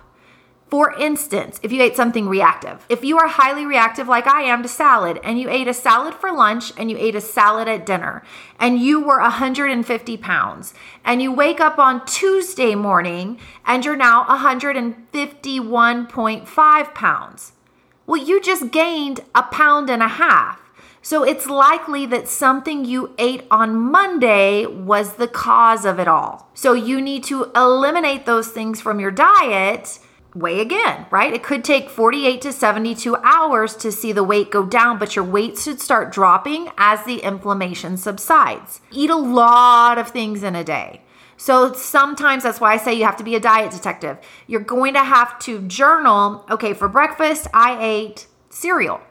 For 0.70 0.98
instance, 0.98 1.60
if 1.64 1.74
you 1.74 1.82
ate 1.82 1.98
something 1.98 2.30
reactive, 2.30 2.86
if 2.88 3.04
you 3.04 3.18
are 3.18 3.28
highly 3.28 3.66
reactive 3.66 4.08
like 4.08 4.26
I 4.26 4.44
am 4.44 4.64
to 4.64 4.70
salad 4.70 5.20
and 5.22 5.38
you 5.38 5.50
ate 5.50 5.68
a 5.68 5.74
salad 5.74 6.14
for 6.14 6.32
lunch 6.32 6.72
and 6.78 6.90
you 6.90 6.96
ate 6.98 7.16
a 7.16 7.22
salad 7.22 7.68
at 7.68 7.86
dinner 7.86 8.24
and 8.58 8.80
you 8.80 9.02
were 9.02 9.20
150 9.20 10.18
pounds 10.18 10.74
and 11.04 11.22
you 11.22 11.34
wake 11.34 11.60
up 11.60 11.78
on 11.78 12.06
Tuesday 12.06 12.74
morning 12.76 13.38
and 13.66 13.84
you're 13.84 13.98
now 13.98 14.24
151.5 14.26 16.94
pounds, 16.94 17.52
well, 18.08 18.24
you 18.24 18.42
just 18.42 18.72
gained 18.72 19.20
a 19.36 19.44
pound 19.44 19.90
and 19.90 20.02
a 20.02 20.08
half. 20.08 20.71
So 21.04 21.24
it's 21.24 21.48
likely 21.48 22.06
that 22.08 22.28
something 22.28 22.86
you 22.86 23.16
ate 23.18 23.48
on 23.50 23.76
Monday 23.76 24.68
was 24.68 25.16
the 25.16 25.28
cause 25.28 25.84
of 25.84 26.00
it 26.00 26.08
all. 26.08 26.50
So 26.54 26.74
you 26.74 27.02
need 27.02 27.24
to 27.26 27.52
eliminate 27.56 28.26
those 28.26 28.50
things 28.50 28.80
from 28.80 29.00
your 29.00 29.12
diet 29.12 30.00
weigh 30.36 30.60
again, 30.60 31.06
right? 31.12 31.34
It 31.34 31.44
could 31.44 31.64
take 31.64 31.90
48 31.90 32.42
to 32.42 32.54
72 32.54 33.16
hours 33.18 33.76
to 33.78 33.92
see 33.92 34.12
the 34.12 34.24
weight 34.24 34.52
go 34.52 34.66
down, 34.66 34.98
but 34.98 35.16
your 35.16 35.26
weight 35.26 35.58
should 35.58 35.82
start 35.82 36.12
dropping 36.12 36.70
as 36.78 37.04
the 37.04 37.18
inflammation 37.18 37.98
subsides. 37.98 38.82
Eat 38.92 39.10
a 39.10 39.16
lot 39.16 39.98
of 39.98 40.10
things 40.10 40.44
in 40.44 40.56
a 40.56 40.64
day. 40.64 41.02
So 41.36 41.74
sometimes 41.74 42.44
that's 42.44 42.62
why 42.62 42.74
I 42.74 42.78
say 42.78 42.94
you 42.94 43.06
have 43.06 43.18
to 43.18 43.24
be 43.24 43.36
a 43.36 43.40
diet 43.40 43.72
detective. 43.72 44.20
You're 44.46 44.62
going 44.62 44.94
to 44.94 45.04
have 45.04 45.40
to 45.40 45.62
journal, 45.68 46.46
okay, 46.50 46.74
for 46.74 46.88
breakfast, 46.88 47.48
I 47.54 47.78
ate 47.84 48.28
cereal. 48.50 49.02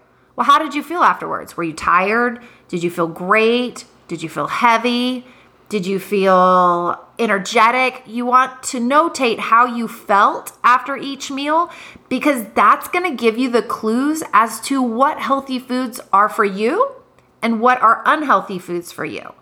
Well, 0.40 0.46
how 0.46 0.58
did 0.58 0.74
you 0.74 0.82
feel 0.82 1.02
afterwards? 1.02 1.54
Were 1.54 1.64
you 1.64 1.74
tired? 1.74 2.40
Did 2.68 2.82
you 2.82 2.90
feel 2.90 3.08
great? 3.08 3.84
Did 4.08 4.22
you 4.22 4.30
feel 4.30 4.46
heavy? 4.46 5.26
Did 5.68 5.84
you 5.84 5.98
feel 5.98 6.98
energetic? 7.18 8.02
You 8.06 8.24
want 8.24 8.62
to 8.62 8.80
notate 8.80 9.38
how 9.38 9.66
you 9.66 9.86
felt 9.86 10.52
after 10.64 10.96
each 10.96 11.30
meal 11.30 11.70
because 12.08 12.46
that's 12.54 12.88
going 12.88 13.04
to 13.04 13.14
give 13.14 13.36
you 13.36 13.50
the 13.50 13.60
clues 13.60 14.22
as 14.32 14.62
to 14.62 14.80
what 14.80 15.20
healthy 15.20 15.58
foods 15.58 16.00
are 16.10 16.30
for 16.30 16.46
you 16.46 16.90
and 17.42 17.60
what 17.60 17.82
are 17.82 18.02
unhealthy 18.06 18.58
foods 18.58 18.90
for 18.90 19.04
you. 19.04 19.34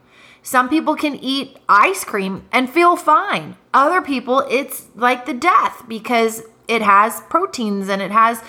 Some 0.42 0.68
people 0.68 0.96
can 0.96 1.14
eat 1.14 1.58
ice 1.68 2.02
cream 2.02 2.44
and 2.50 2.68
feel 2.68 2.96
fine. 2.96 3.56
Other 3.72 4.02
people, 4.02 4.40
it's 4.50 4.88
like 4.96 5.26
the 5.26 5.34
death 5.34 5.84
because 5.86 6.42
it 6.66 6.82
has 6.82 7.20
proteins 7.30 7.88
and 7.88 8.02
it 8.02 8.10
has 8.10 8.42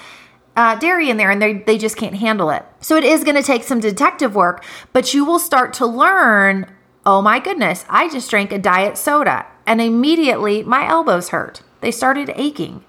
uh, 0.60 0.76
dairy 0.76 1.10
in 1.10 1.16
there 1.16 1.32
and 1.32 1.42
they, 1.42 1.54
they 1.54 1.78
just 1.78 1.96
can't 1.96 2.16
handle 2.16 2.50
it. 2.50 2.66
So 2.82 2.98
it 2.98 3.06
is 3.06 3.24
going 3.24 3.38
to 3.38 3.42
take 3.44 3.64
some 3.64 3.80
detective 3.80 4.36
work, 4.36 4.66
but 4.92 5.14
you 5.14 5.24
will 5.24 5.40
start 5.40 5.74
to 5.76 5.86
learn 5.86 6.68
Oh 7.06 7.22
my 7.22 7.40
goodness, 7.40 7.86
I 7.90 8.10
just 8.10 8.30
drank 8.30 8.52
a 8.52 8.60
diet 8.60 8.98
soda 8.98 9.48
and 9.66 9.80
immediately 9.80 10.64
my 10.64 10.86
elbows 10.86 11.30
hurt. 11.30 11.62
They 11.80 11.92
started 11.92 12.34
aching. 12.36 12.84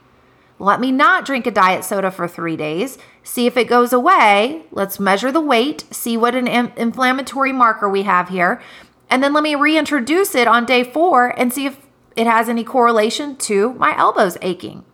Let 0.59 0.81
me 0.81 0.91
not 0.91 1.25
drink 1.25 1.47
a 1.47 1.53
diet 1.53 1.85
soda 1.85 2.11
for 2.11 2.27
three 2.27 2.57
days, 2.57 2.99
see 3.23 3.47
if 3.47 3.57
it 3.57 3.69
goes 3.69 3.93
away. 3.93 4.65
Let's 4.73 4.99
measure 4.99 5.31
the 5.31 5.41
weight, 5.41 5.85
see 5.93 6.17
what 6.17 6.35
an 6.35 6.49
inflammatory 6.49 7.53
marker 7.53 7.89
we 7.89 8.03
have 8.03 8.31
here, 8.31 8.61
and 9.09 9.23
then 9.23 9.33
let 9.33 9.45
me 9.45 9.55
reintroduce 9.55 10.35
it 10.35 10.49
on 10.49 10.67
day 10.67 10.83
four 10.83 11.29
and 11.39 11.53
see 11.53 11.67
if 11.67 11.79
it 12.17 12.27
has 12.27 12.49
any 12.49 12.65
correlation 12.65 13.37
to 13.37 13.75
my 13.75 13.97
elbows 13.97 14.37
aching. 14.43 14.85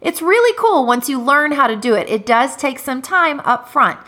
It's 0.00 0.22
really 0.22 0.56
cool 0.58 0.86
once 0.86 1.08
you 1.08 1.20
learn 1.20 1.52
how 1.52 1.66
to 1.66 1.76
do 1.76 1.94
it. 1.94 2.08
It 2.08 2.26
does 2.26 2.56
take 2.56 2.78
some 2.78 3.02
time 3.02 3.40
up 3.40 3.68
front. 3.68 3.98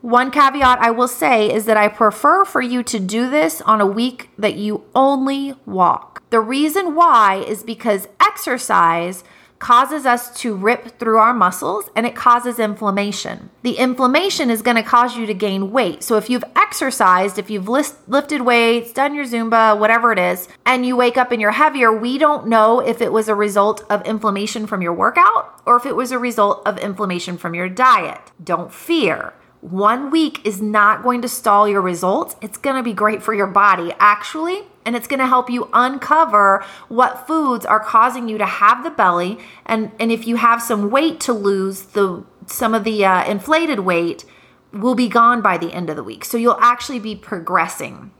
One 0.00 0.30
caveat 0.30 0.80
I 0.80 0.90
will 0.90 1.08
say 1.08 1.50
is 1.50 1.64
that 1.64 1.78
I 1.78 1.88
prefer 1.88 2.44
for 2.44 2.60
you 2.60 2.82
to 2.82 3.00
do 3.00 3.30
this 3.30 3.62
on 3.62 3.80
a 3.80 3.86
week 3.86 4.28
that 4.36 4.54
you 4.54 4.84
only 4.94 5.54
walk. 5.64 6.22
The 6.28 6.40
reason 6.40 6.94
why 6.94 7.36
is 7.36 7.62
because 7.62 8.08
exercise 8.20 9.24
causes 9.58 10.04
us 10.04 10.34
to 10.40 10.54
rip 10.54 10.98
through 10.98 11.18
our 11.18 11.32
muscles 11.32 11.88
and 11.96 12.06
it 12.06 12.14
causes 12.14 12.58
inflammation. 12.58 13.50
The 13.62 13.78
inflammation 13.78 14.50
is 14.50 14.62
going 14.62 14.76
to 14.76 14.82
cause 14.82 15.16
you 15.16 15.26
to 15.26 15.34
gain 15.34 15.70
weight. 15.70 16.02
So 16.02 16.16
if 16.16 16.28
you've 16.28 16.44
exercised, 16.56 17.38
if 17.38 17.48
you've 17.50 17.68
list, 17.68 17.96
lifted 18.08 18.42
weights, 18.42 18.92
done 18.92 19.14
your 19.14 19.24
Zumba, 19.24 19.78
whatever 19.78 20.12
it 20.12 20.18
is, 20.18 20.48
and 20.66 20.84
you 20.84 20.96
wake 20.96 21.16
up 21.16 21.32
and 21.32 21.40
you're 21.40 21.52
heavier, 21.52 21.92
we 21.92 22.18
don't 22.18 22.46
know 22.46 22.80
if 22.80 23.00
it 23.00 23.12
was 23.12 23.28
a 23.28 23.34
result 23.34 23.84
of 23.88 24.04
inflammation 24.06 24.66
from 24.66 24.82
your 24.82 24.92
workout 24.92 25.62
or 25.64 25.76
if 25.76 25.86
it 25.86 25.96
was 25.96 26.12
a 26.12 26.18
result 26.18 26.62
of 26.66 26.78
inflammation 26.78 27.38
from 27.38 27.54
your 27.54 27.68
diet. 27.68 28.20
Don't 28.42 28.72
fear. 28.72 29.32
One 29.60 30.10
week 30.10 30.44
is 30.44 30.60
not 30.60 31.02
going 31.02 31.22
to 31.22 31.28
stall 31.28 31.66
your 31.66 31.80
results. 31.80 32.36
It's 32.42 32.58
going 32.58 32.76
to 32.76 32.82
be 32.82 32.92
great 32.92 33.22
for 33.22 33.32
your 33.32 33.46
body, 33.46 33.94
actually, 33.98 34.64
and 34.84 34.94
it's 34.96 35.06
going 35.06 35.20
to 35.20 35.26
help 35.26 35.50
you 35.50 35.68
uncover 35.72 36.64
what 36.88 37.26
foods 37.26 37.64
are 37.64 37.80
causing 37.80 38.28
you 38.28 38.38
to 38.38 38.46
have 38.46 38.84
the 38.84 38.90
belly. 38.90 39.38
And, 39.66 39.92
and 39.98 40.12
if 40.12 40.26
you 40.26 40.36
have 40.36 40.62
some 40.62 40.90
weight 40.90 41.20
to 41.20 41.32
lose, 41.32 41.82
the 41.82 42.24
some 42.46 42.74
of 42.74 42.84
the 42.84 43.04
uh, 43.04 43.24
inflated 43.24 43.80
weight 43.80 44.24
will 44.72 44.94
be 44.94 45.08
gone 45.08 45.40
by 45.40 45.56
the 45.56 45.72
end 45.72 45.88
of 45.88 45.96
the 45.96 46.04
week. 46.04 46.24
So 46.24 46.36
you'll 46.36 46.60
actually 46.60 46.98
be 46.98 47.16
progressing. 47.16 48.10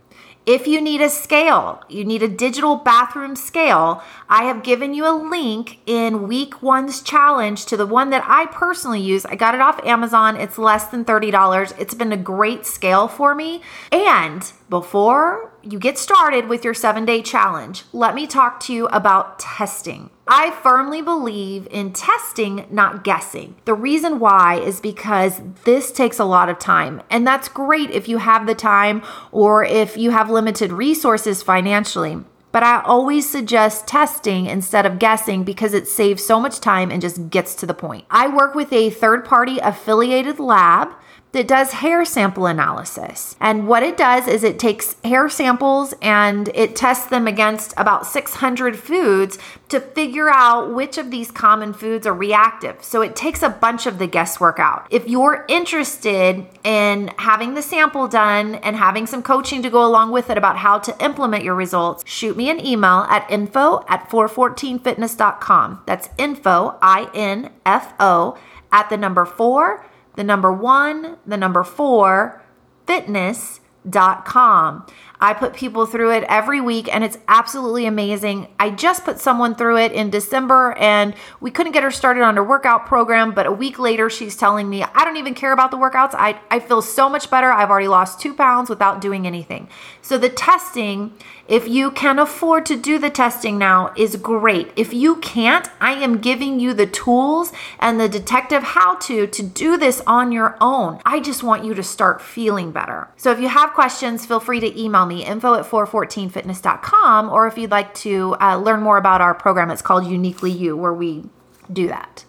If 0.47 0.67
you 0.67 0.83
need 0.83 1.01
a 1.01 1.09
scale, 1.09 1.83
you 1.89 2.05
need 2.05 2.23
a 2.23 2.29
digital 2.29 2.77
bathroom 2.77 3.35
scale, 3.35 4.03
I 4.29 4.45
have 4.45 4.63
given 4.63 4.93
you 4.93 5.07
a 5.07 5.17
link 5.17 5.79
in 5.87 6.29
week 6.29 6.63
one's 6.63 7.01
challenge 7.01 7.65
to 7.67 7.79
the 7.79 7.87
one 7.87 8.11
that 8.11 8.23
I 8.27 8.47
personally 8.47 9.01
use. 9.01 9.25
I 9.25 9.37
got 9.37 9.55
it 9.55 9.63
off 9.63 9.83
Amazon. 9.87 10.37
It's 10.37 10.59
less 10.59 10.85
than 10.89 11.07
$30. 11.07 11.81
It's 11.81 11.95
been 11.95 12.13
a 12.13 12.19
great 12.19 12.67
scale 12.67 13.09
for 13.09 13.35
me. 13.35 13.63
And 13.91 14.53
before 14.75 15.53
you 15.63 15.79
get 15.79 15.97
started 15.97 16.49
with 16.49 16.65
your 16.65 16.75
seven 16.75 17.05
day 17.05 17.23
challenge, 17.23 17.85
let 17.93 18.13
me 18.13 18.27
talk 18.27 18.59
to 18.59 18.73
you 18.73 18.87
about 18.89 19.39
testing. 19.39 20.11
I 20.27 20.51
firmly 20.51 21.01
believe 21.01 21.69
in 21.71 21.93
testing, 21.93 22.67
not 22.73 23.05
guessing. 23.05 23.55
The 23.67 23.75
reason 23.75 24.19
why 24.19 24.57
is 24.57 24.81
because 24.81 25.41
this 25.63 25.93
takes 25.93 26.19
a 26.19 26.25
lot 26.25 26.49
of 26.49 26.59
time, 26.59 27.03
and 27.09 27.25
that's 27.25 27.47
great 27.47 27.93
if 27.93 28.09
you 28.09 28.19
have 28.19 28.49
the 28.49 28.57
time 28.57 29.05
or 29.31 29.65
if 29.65 29.97
you 29.97 30.11
have 30.11 30.29
limited 30.29 30.73
resources 30.73 31.41
financially. 31.41 32.25
But 32.51 32.65
I 32.65 32.83
always 32.83 33.31
suggest 33.31 33.87
testing 33.87 34.47
instead 34.47 34.87
of 34.87 34.99
guessing 34.99 35.45
because 35.45 35.73
it 35.73 35.87
saves 35.87 36.25
so 36.25 36.41
much 36.41 36.59
time 36.59 36.91
and 36.91 37.01
just 37.01 37.31
gets 37.31 37.55
to 37.57 37.67
the 37.67 37.75
point. 37.75 38.07
I 38.11 38.27
work 38.27 38.57
with 38.57 38.73
a 38.73 38.91
third 38.91 39.25
party 39.25 39.59
affiliated 39.59 40.41
lab 40.41 40.95
that 41.35 41.49
does 41.49 41.73
hair 41.73 42.05
sample 42.05 42.47
analysis. 42.47 43.35
And 43.41 43.67
what 43.67 43.83
it 43.83 43.97
does 43.97 44.29
is 44.29 44.45
it 44.45 44.57
takes 44.57 44.95
hair 45.03 45.29
samples 45.29 45.93
and 46.01 46.49
it 46.55 46.77
tests 46.77 47.07
them 47.07 47.27
against 47.27 47.75
about 47.77 48.07
600 48.07 48.79
foods 48.79 49.37
to 49.69 49.81
figure 49.81 50.31
out 50.31 50.73
which 50.73 50.97
of 50.97 51.11
these 51.11 51.33
common 51.33 51.73
foods 51.73 52.07
are 52.07 52.15
reactive. 52.15 52.85
So 52.85 53.03
it 53.03 53.17
takes 53.17 53.43
a 53.43 53.49
bunch 53.49 53.87
of 53.87 53.99
the 53.99 54.07
guesswork 54.07 54.61
out. 54.61 54.87
If 54.91 55.09
you're 55.09 55.45
interested 55.49 56.47
in 56.63 57.11
having 57.19 57.55
the 57.55 57.63
sample 57.63 58.07
done 58.07 58.55
and 58.55 58.77
having 58.77 59.09
some 59.09 59.23
coaching 59.23 59.61
to 59.63 59.71
go 59.71 59.85
along 59.85 60.13
with 60.13 60.31
it 60.31 60.39
about 60.39 60.59
how 60.59 60.79
to 60.79 61.05
implement 61.05 61.43
your 61.43 61.57
results, 61.57 62.05
shoot 62.07 62.37
me 62.37 62.49
an 62.49 62.65
email 62.65 63.07
at 63.11 63.29
info 63.29 63.85
at 63.89 64.09
414fitness.com. 64.09 65.83
That's 65.85 66.09
info, 66.17 66.79
I 66.81 67.11
N 67.13 67.51
F 67.67 67.93
O, 67.99 68.39
at 68.71 68.89
the 68.89 68.97
number 68.97 69.25
four 69.25 69.85
the 70.17 70.25
number 70.25 70.53
one, 70.53 71.17
the 71.27 71.37
number 71.37 71.65
four, 71.65 72.43
fitness.com. 72.87 74.87
I 75.25 75.33
put 75.33 75.55
people 75.55 75.87
through 75.87 76.13
it 76.13 76.25
every 76.29 76.61
week 76.61 76.95
and 76.95 77.03
it's 77.03 77.17
absolutely 77.29 77.87
amazing. 77.87 78.49
I 78.61 78.69
just 78.69 79.07
put 79.07 79.19
someone 79.19 79.55
through 79.55 79.79
it 79.79 79.93
in 79.93 80.11
December 80.11 80.75
and 80.75 81.15
we 81.41 81.51
couldn't 81.51 81.73
get 81.73 81.83
her 81.83 81.91
started 81.91 82.23
on 82.23 82.37
her 82.37 82.45
workout 82.45 82.85
program, 82.85 83.33
but 83.33 83.47
a 83.47 83.51
week 83.51 83.79
later 83.79 84.11
she's 84.11 84.37
telling 84.37 84.69
me, 84.69 84.83
I 84.83 85.03
don't 85.03 85.17
even 85.17 85.33
care 85.33 85.53
about 85.53 85.71
the 85.71 85.79
workouts. 85.79 86.11
I, 86.13 86.39
I 86.51 86.61
feel 86.61 86.83
so 86.83 87.09
much 87.09 87.31
better. 87.31 87.51
I've 87.51 87.71
already 87.71 87.89
lost 87.89 88.21
two 88.21 88.35
pounds 88.35 88.69
without 88.69 89.01
doing 89.01 89.27
anything. 89.27 89.71
So 90.03 90.19
the 90.19 90.29
testing 90.29 91.15
if 91.47 91.69
you 91.69 91.91
can 91.91 92.19
afford 92.19 92.65
to 92.67 92.77
do 92.77 92.99
the 92.99 93.11
testing 93.11 93.59
now, 93.59 93.93
is 93.97 94.17
great. 94.17 94.73
If 94.77 94.95
you 94.95 95.17
can't, 95.17 95.69
I 95.79 95.93
am 95.93 96.19
giving 96.19 96.59
you 96.59 96.73
the 96.73 96.87
tools 96.87 97.53
and 97.79 98.01
the 98.01 98.09
detective 98.09 98.63
how 98.63 98.97
to 98.97 99.27
to 99.27 99.43
do 99.43 99.77
this 99.77 100.01
on 100.07 100.33
your 100.33 100.57
own. 100.61 101.01
I 101.05 101.21
just 101.21 101.43
want 101.43 101.65
you 101.65 101.75
to 101.75 101.83
start 101.83 102.23
feeling 102.23 102.73
better. 102.73 103.09
So 103.17 103.31
if 103.31 103.39
you 103.41 103.49
have 103.49 103.75
questions, 103.75 104.25
feel 104.25 104.41
free 104.41 104.61
to 104.61 104.81
email 104.81 105.05
me 105.05 105.14
info 105.23 105.55
at 105.55 105.65
414fitness.com 105.65 107.31
or 107.31 107.47
if 107.47 107.57
you'd 107.57 107.71
like 107.71 107.95
to 107.95 108.37
uh, 108.41 108.57
learn 108.57 108.83
more 108.83 108.97
about 108.97 109.21
our 109.21 109.35
program, 109.35 109.71
it's 109.71 109.83
called 109.83 110.07
Uniquely 110.07 110.51
You, 110.51 110.77
where 110.77 110.95
we 110.95 111.25
do 111.73 111.87
that 111.89 112.25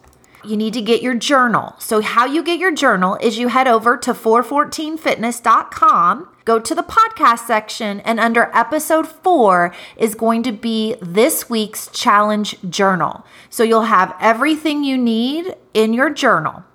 you 0.46 0.56
need 0.58 0.74
to 0.74 0.82
get 0.82 1.02
your 1.02 1.16
journal. 1.16 1.76
So, 1.80 2.02
how 2.02 2.26
you 2.26 2.44
get 2.44 2.60
your 2.60 2.74
journal 2.74 3.18
is 3.22 3.38
you 3.38 3.48
head 3.50 3.68
over 3.68 3.98
to 3.98 4.14
414fitness.com, 4.14 6.30
go 6.46 6.60
to 6.60 6.76
the 6.76 6.84
podcast 6.84 7.48
section, 7.48 8.00
and 8.02 8.20
under 8.20 8.52
episode 8.54 9.08
four 9.08 9.74
is 9.98 10.14
going 10.16 10.44
to 10.44 10.52
be 10.52 10.98
this 11.02 11.50
week's 11.50 11.88
challenge 11.88 12.58
journal. 12.70 13.26
So, 13.50 13.64
you'll 13.64 13.84
have 13.84 14.14
everything 14.20 14.84
you 14.84 14.98
need 14.98 15.56
in 15.74 15.94
your 15.94 16.10
journal. 16.10 16.66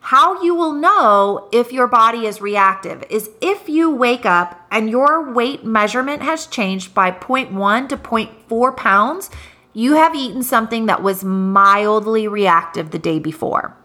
How 0.00 0.42
you 0.42 0.54
will 0.54 0.72
know 0.72 1.48
if 1.52 1.72
your 1.72 1.86
body 1.86 2.26
is 2.26 2.40
reactive 2.40 3.04
is 3.10 3.30
if 3.40 3.68
you 3.68 3.90
wake 3.90 4.26
up 4.26 4.66
and 4.70 4.90
your 4.90 5.32
weight 5.32 5.64
measurement 5.64 6.22
has 6.22 6.46
changed 6.46 6.94
by 6.94 7.10
0.1 7.10 7.88
to 7.90 7.96
0.4 7.96 8.76
pounds 8.76 9.30
you 9.72 9.94
have 9.94 10.14
eaten 10.14 10.42
something 10.42 10.86
that 10.86 11.02
was 11.02 11.24
mildly 11.24 12.26
reactive 12.26 12.90
the 12.90 12.98
day 12.98 13.18
before. 13.18 13.76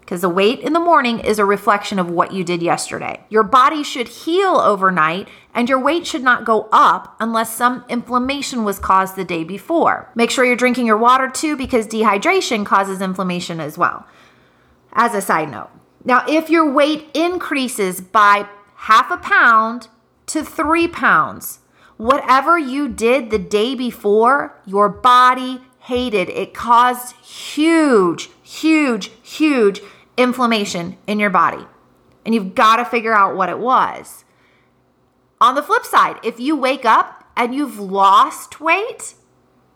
Because 0.00 0.20
the 0.20 0.28
weight 0.28 0.60
in 0.60 0.74
the 0.74 0.80
morning 0.80 1.18
is 1.18 1.38
a 1.38 1.46
reflection 1.46 1.98
of 1.98 2.10
what 2.10 2.32
you 2.32 2.44
did 2.44 2.62
yesterday. 2.62 3.24
Your 3.30 3.42
body 3.42 3.82
should 3.82 4.08
heal 4.08 4.56
overnight, 4.56 5.28
and 5.54 5.66
your 5.66 5.80
weight 5.80 6.06
should 6.06 6.22
not 6.22 6.44
go 6.44 6.68
up 6.72 7.16
unless 7.20 7.54
some 7.54 7.84
inflammation 7.88 8.64
was 8.64 8.78
caused 8.78 9.16
the 9.16 9.24
day 9.24 9.44
before. 9.44 10.10
Make 10.14 10.30
sure 10.30 10.44
you're 10.44 10.56
drinking 10.56 10.86
your 10.86 10.98
water 10.98 11.30
too, 11.30 11.56
because 11.56 11.86
dehydration 11.86 12.66
causes 12.66 13.00
inflammation 13.00 13.60
as 13.60 13.78
well. 13.78 14.06
As 14.94 15.14
a 15.14 15.20
side 15.20 15.50
note. 15.50 15.70
Now, 16.04 16.24
if 16.28 16.50
your 16.50 16.70
weight 16.70 17.08
increases 17.14 18.00
by 18.00 18.46
half 18.76 19.10
a 19.10 19.16
pound 19.16 19.88
to 20.26 20.44
three 20.44 20.86
pounds, 20.86 21.60
Whatever 21.96 22.58
you 22.58 22.88
did 22.88 23.30
the 23.30 23.38
day 23.38 23.74
before, 23.74 24.58
your 24.66 24.88
body 24.88 25.60
hated. 25.80 26.28
It 26.28 26.52
caused 26.52 27.14
huge, 27.16 28.30
huge, 28.42 29.10
huge 29.22 29.80
inflammation 30.16 30.96
in 31.06 31.20
your 31.20 31.30
body. 31.30 31.64
And 32.24 32.34
you've 32.34 32.54
got 32.54 32.76
to 32.76 32.84
figure 32.84 33.12
out 33.12 33.36
what 33.36 33.48
it 33.48 33.58
was. 33.58 34.24
On 35.40 35.54
the 35.54 35.62
flip 35.62 35.84
side, 35.84 36.18
if 36.24 36.40
you 36.40 36.56
wake 36.56 36.84
up 36.84 37.24
and 37.36 37.54
you've 37.54 37.78
lost 37.78 38.60
weight, 38.60 39.14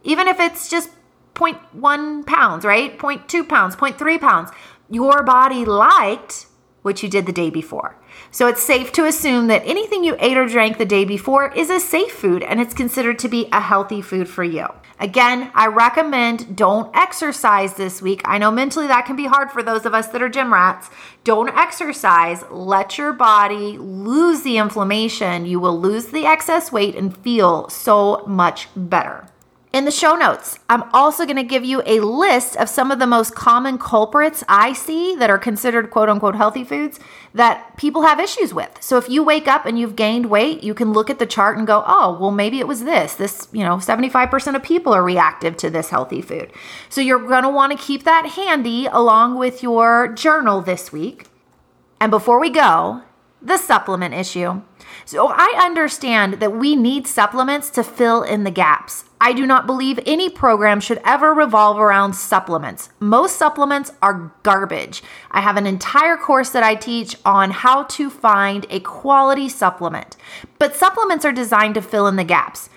even 0.03 0.27
if 0.27 0.41
it's 0.41 0.69
just 0.69 0.91
0.1 1.35 2.27
pounds, 2.27 2.65
right? 2.65 2.99
0.2 2.99 3.49
pounds, 3.49 3.77
0.3 3.77 4.21
pounds, 4.21 4.51
your 4.91 5.23
body 5.23 5.65
liked 5.65 6.47
what 6.83 7.03
you 7.03 7.09
did 7.09 7.27
the 7.27 7.33
day 7.33 7.51
before. 7.51 7.97
So 8.31 8.47
it's 8.47 8.63
safe 8.63 8.93
to 8.93 9.05
assume 9.05 9.47
that 9.49 9.63
anything 9.65 10.05
you 10.05 10.17
ate 10.19 10.37
or 10.37 10.47
drank 10.47 10.79
the 10.79 10.85
day 10.85 11.05
before 11.05 11.53
is 11.53 11.71
a 11.71 11.81
safe 11.81 12.13
food 12.13 12.43
and 12.43 12.61
it's 12.61 12.75
considered 12.75 13.19
to 13.21 13.29
be 13.29 13.49
a 13.53 13.61
healthy 13.61 14.03
food 14.03 14.29
for 14.29 14.45
you. 14.45 14.67
Again, 15.01 15.51
I 15.55 15.67
recommend 15.69 16.57
don't 16.57 16.95
exercise 16.95 17.75
this 17.75 18.03
week. 18.03 18.21
I 18.25 18.39
know 18.39 18.51
mentally 18.51 18.87
that 18.89 19.07
can 19.07 19.17
be 19.17 19.27
hard 19.27 19.51
for 19.51 19.63
those 19.63 19.87
of 19.87 19.95
us 19.95 20.09
that 20.09 20.23
are 20.23 20.29
gym 20.29 20.53
rats. 20.53 20.91
Don't 21.25 21.57
exercise. 21.57 22.43
Let 22.51 22.99
your 22.99 23.13
body 23.13 23.79
lose 23.79 24.43
the 24.43 24.59
inflammation. 24.59 25.47
You 25.47 25.61
will 25.61 25.79
lose 25.79 26.07
the 26.07 26.27
excess 26.27 26.73
weight 26.73 26.97
and 26.97 27.17
feel 27.17 27.69
so 27.69 28.25
much 28.27 28.69
better. 28.75 29.29
In 29.79 29.85
the 29.85 29.93
show 29.93 30.17
notes, 30.17 30.59
I'm 30.69 30.83
also 30.93 31.25
going 31.25 31.37
to 31.37 31.45
give 31.45 31.65
you 31.65 31.85
a 31.87 32.01
list 32.01 32.57
of 32.57 32.69
some 32.69 32.91
of 32.91 32.99
the 32.99 33.07
most 33.07 33.37
common 33.37 33.79
culprits 33.79 34.43
I 34.49 34.73
see 34.73 35.15
that 35.15 35.31
are 35.31 35.39
considered 35.39 35.93
quote 35.93 36.09
unquote 36.09 36.35
healthy 36.35 36.65
foods 36.65 36.99
that 37.33 37.77
people 37.77 38.03
have 38.03 38.19
issues 38.19 38.53
with. 38.53 38.77
So 38.81 38.99
if 38.99 39.09
you 39.09 39.23
wake 39.23 39.47
up 39.47 39.67
and 39.67 39.79
you've 39.79 39.95
gained 39.95 40.27
weight, 40.27 40.65
you 40.65 40.75
can 40.75 40.93
look 40.93 41.11
at 41.11 41.21
the 41.21 41.27
chart 41.27 41.59
and 41.59 41.65
go, 41.65 41.85
oh, 41.87 42.19
well, 42.21 42.33
maybe 42.33 42.59
it 42.59 42.67
was 42.67 42.83
this. 42.83 43.15
This, 43.15 43.47
you 43.53 43.63
know, 43.63 43.77
75% 43.77 44.57
of 44.57 44.65
people 44.65 44.93
are 44.93 45.05
reactive 45.05 45.57
to 45.59 45.71
this 45.71 45.91
healthy 45.91 46.23
food. 46.23 46.51
So 46.89 47.01
you're 47.01 47.25
going 47.25 47.45
to 47.45 47.49
want 47.49 47.71
to 47.71 47.79
keep 47.79 48.03
that 48.03 48.31
handy 48.31 48.87
along 48.87 49.39
with 49.39 49.63
your 49.63 50.09
journal 50.09 50.61
this 50.61 50.91
week. 50.91 51.27
And 52.01 52.11
before 52.11 52.41
we 52.41 52.51
go, 52.51 53.05
the 53.41 53.59
supplement 53.59 54.13
issue. 54.13 54.61
So 55.05 55.29
I 55.29 55.57
understand 55.63 56.41
that 56.41 56.57
we 56.57 56.75
need 56.75 57.07
supplements 57.07 57.71
to 57.71 57.85
fill 57.85 58.25
in 58.25 58.43
the 58.43 58.51
gaps. 58.51 59.05
I 59.21 59.33
do 59.33 59.47
not 59.47 59.67
believe 59.67 59.99
any 60.07 60.31
program 60.31 60.81
should 60.81 61.01
ever 61.05 61.35
revolve 61.35 61.79
around 61.79 62.15
supplements. 62.15 62.91
Most 63.01 63.37
supplements 63.37 63.93
are 64.01 64.33
garbage. 64.43 65.03
I 65.31 65.41
have 65.41 65.57
an 65.57 65.67
entire 65.67 66.17
course 66.17 66.51
that 66.51 66.63
I 66.63 66.77
teach 66.77 67.17
on 67.25 67.51
how 67.51 67.85
to 67.85 68.11
find 68.11 68.65
a 68.71 68.81
quality 68.81 69.49
supplement. 69.49 70.17
But 70.59 70.77
supplements 70.77 71.25
are 71.25 71.33
designed 71.33 71.75
to 71.75 71.83
fill 71.83 72.07
in 72.07 72.17
the 72.17 72.25
gaps. 72.25 72.71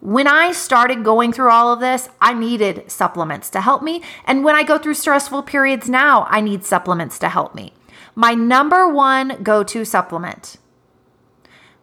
When 0.00 0.28
I 0.28 0.52
started 0.52 1.02
going 1.02 1.32
through 1.32 1.50
all 1.50 1.72
of 1.72 1.80
this, 1.80 2.08
I 2.20 2.32
needed 2.32 2.88
supplements 2.88 3.50
to 3.50 3.60
help 3.60 3.82
me. 3.82 4.02
And 4.24 4.44
when 4.44 4.54
I 4.54 4.62
go 4.62 4.78
through 4.78 4.94
stressful 4.94 5.42
periods 5.42 5.88
now, 5.88 6.26
I 6.30 6.40
need 6.40 6.64
supplements 6.64 7.18
to 7.18 7.28
help 7.28 7.56
me. 7.56 7.72
My 8.14 8.34
number 8.34 8.88
one 8.88 9.42
go 9.42 9.64
to 9.64 9.84
supplement. 9.84 10.56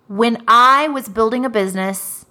When 0.08 0.44
I 0.48 0.88
was 0.88 1.10
building 1.10 1.44
a 1.44 1.50
business, 1.50 2.25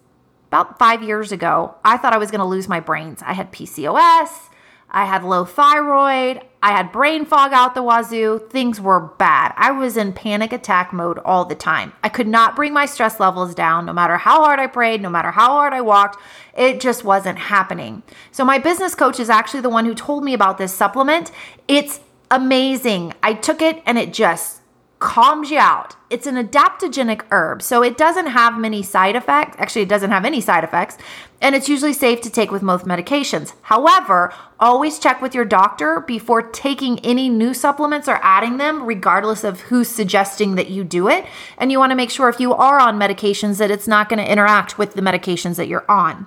about 0.55 0.79
five 0.79 1.03
years 1.03 1.33
ago, 1.33 1.75
I 1.85 1.97
thought 1.97 2.13
I 2.13 2.19
was 2.19 2.31
going 2.31 2.39
to 2.39 2.45
lose 2.45 2.69
my 2.69 2.79
brains. 2.79 3.21
I 3.23 3.33
had 3.33 3.51
PCOS, 3.51 4.51
I 4.89 5.05
had 5.05 5.25
low 5.25 5.45
thyroid, 5.45 6.43
I 6.63 6.71
had 6.71 6.93
brain 6.93 7.25
fog 7.25 7.53
out 7.53 7.75
the 7.75 7.83
wazoo. 7.83 8.39
Things 8.51 8.81
were 8.81 9.01
bad. 9.01 9.53
I 9.57 9.73
was 9.73 9.97
in 9.97 10.13
panic 10.13 10.53
attack 10.53 10.93
mode 10.93 11.19
all 11.19 11.45
the 11.45 11.57
time. 11.57 11.93
I 12.05 12.09
could 12.09 12.29
not 12.29 12.55
bring 12.55 12.73
my 12.73 12.87
stress 12.87 13.19
levels 13.19 13.53
down 13.53 13.85
no 13.85 13.93
matter 13.93 14.17
how 14.17 14.45
hard 14.45 14.61
I 14.61 14.69
prayed, 14.69 15.03
no 15.03 15.11
matter 15.11 15.33
how 15.33 15.49
hard 15.49 15.73
I 15.73 15.81
walked. 15.81 16.23
It 16.57 16.81
just 16.81 17.03
wasn't 17.03 17.39
happening. 17.39 18.05
So, 18.31 18.45
my 18.45 18.59
business 18.59 18.95
coach 18.95 19.19
is 19.19 19.29
actually 19.29 19.61
the 19.61 19.69
one 19.69 19.85
who 19.85 19.95
told 19.95 20.23
me 20.23 20.35
about 20.35 20.57
this 20.57 20.73
supplement. 20.73 21.33
It's 21.67 21.99
amazing. 22.31 23.13
I 23.25 23.35
took 23.35 23.61
it 23.61 23.83
and 23.87 23.99
it 23.99 24.13
just 24.13 24.61
calms 25.05 25.51
you 25.51 25.59
out. 25.59 25.97
It's 26.09 26.27
an 26.27 26.37
adaptogenic 26.37 27.27
herb, 27.31 27.61
so 27.61 27.83
it 27.83 27.99
doesn't 27.99 28.29
have 28.29 28.59
many 28.59 28.83
side 28.83 29.17
effects. 29.17 29.55
Actually, 29.59 29.83
it 29.83 29.89
doesn't 29.91 30.11
have 30.11 30.25
any 30.25 30.41
side 30.41 30.65
effects, 30.65 30.97
and 31.43 31.55
it's 31.55 31.69
usually 31.69 31.93
safe 31.93 32.23
to 32.23 32.31
take 32.31 32.51
with 32.51 32.63
most 32.63 32.87
medications. 32.87 33.53
However, 33.61 34.33
always 34.59 34.99
check 34.99 35.21
with 35.21 35.35
your 35.35 35.45
doctor 35.45 36.01
before 36.01 36.41
taking 36.41 36.99
any 37.01 37.29
new 37.29 37.53
supplements 37.53 38.09
or 38.09 38.19
adding 38.23 38.57
them, 38.57 38.85
regardless 38.87 39.45
of 39.45 39.61
who's 39.61 39.89
suggesting 39.89 40.55
that 40.55 40.71
you 40.71 40.85
do 40.85 41.07
it. 41.09 41.27
And 41.59 41.71
you 41.71 41.79
want 41.79 41.91
to 41.91 41.97
make 41.97 42.11
sure 42.11 42.31
if 42.31 42.41
you 42.41 42.55
are 42.55 42.81
on 42.81 42.99
medications 42.99 43.59
that 43.59 43.71
it's 43.71 43.87
not 43.87 44.09
going 44.09 44.25
to 44.25 44.33
interact 44.33 44.79
with 44.79 44.95
the 44.95 45.03
medications 45.03 45.57
that 45.57 45.69
you're 45.69 45.89
on. 45.89 46.27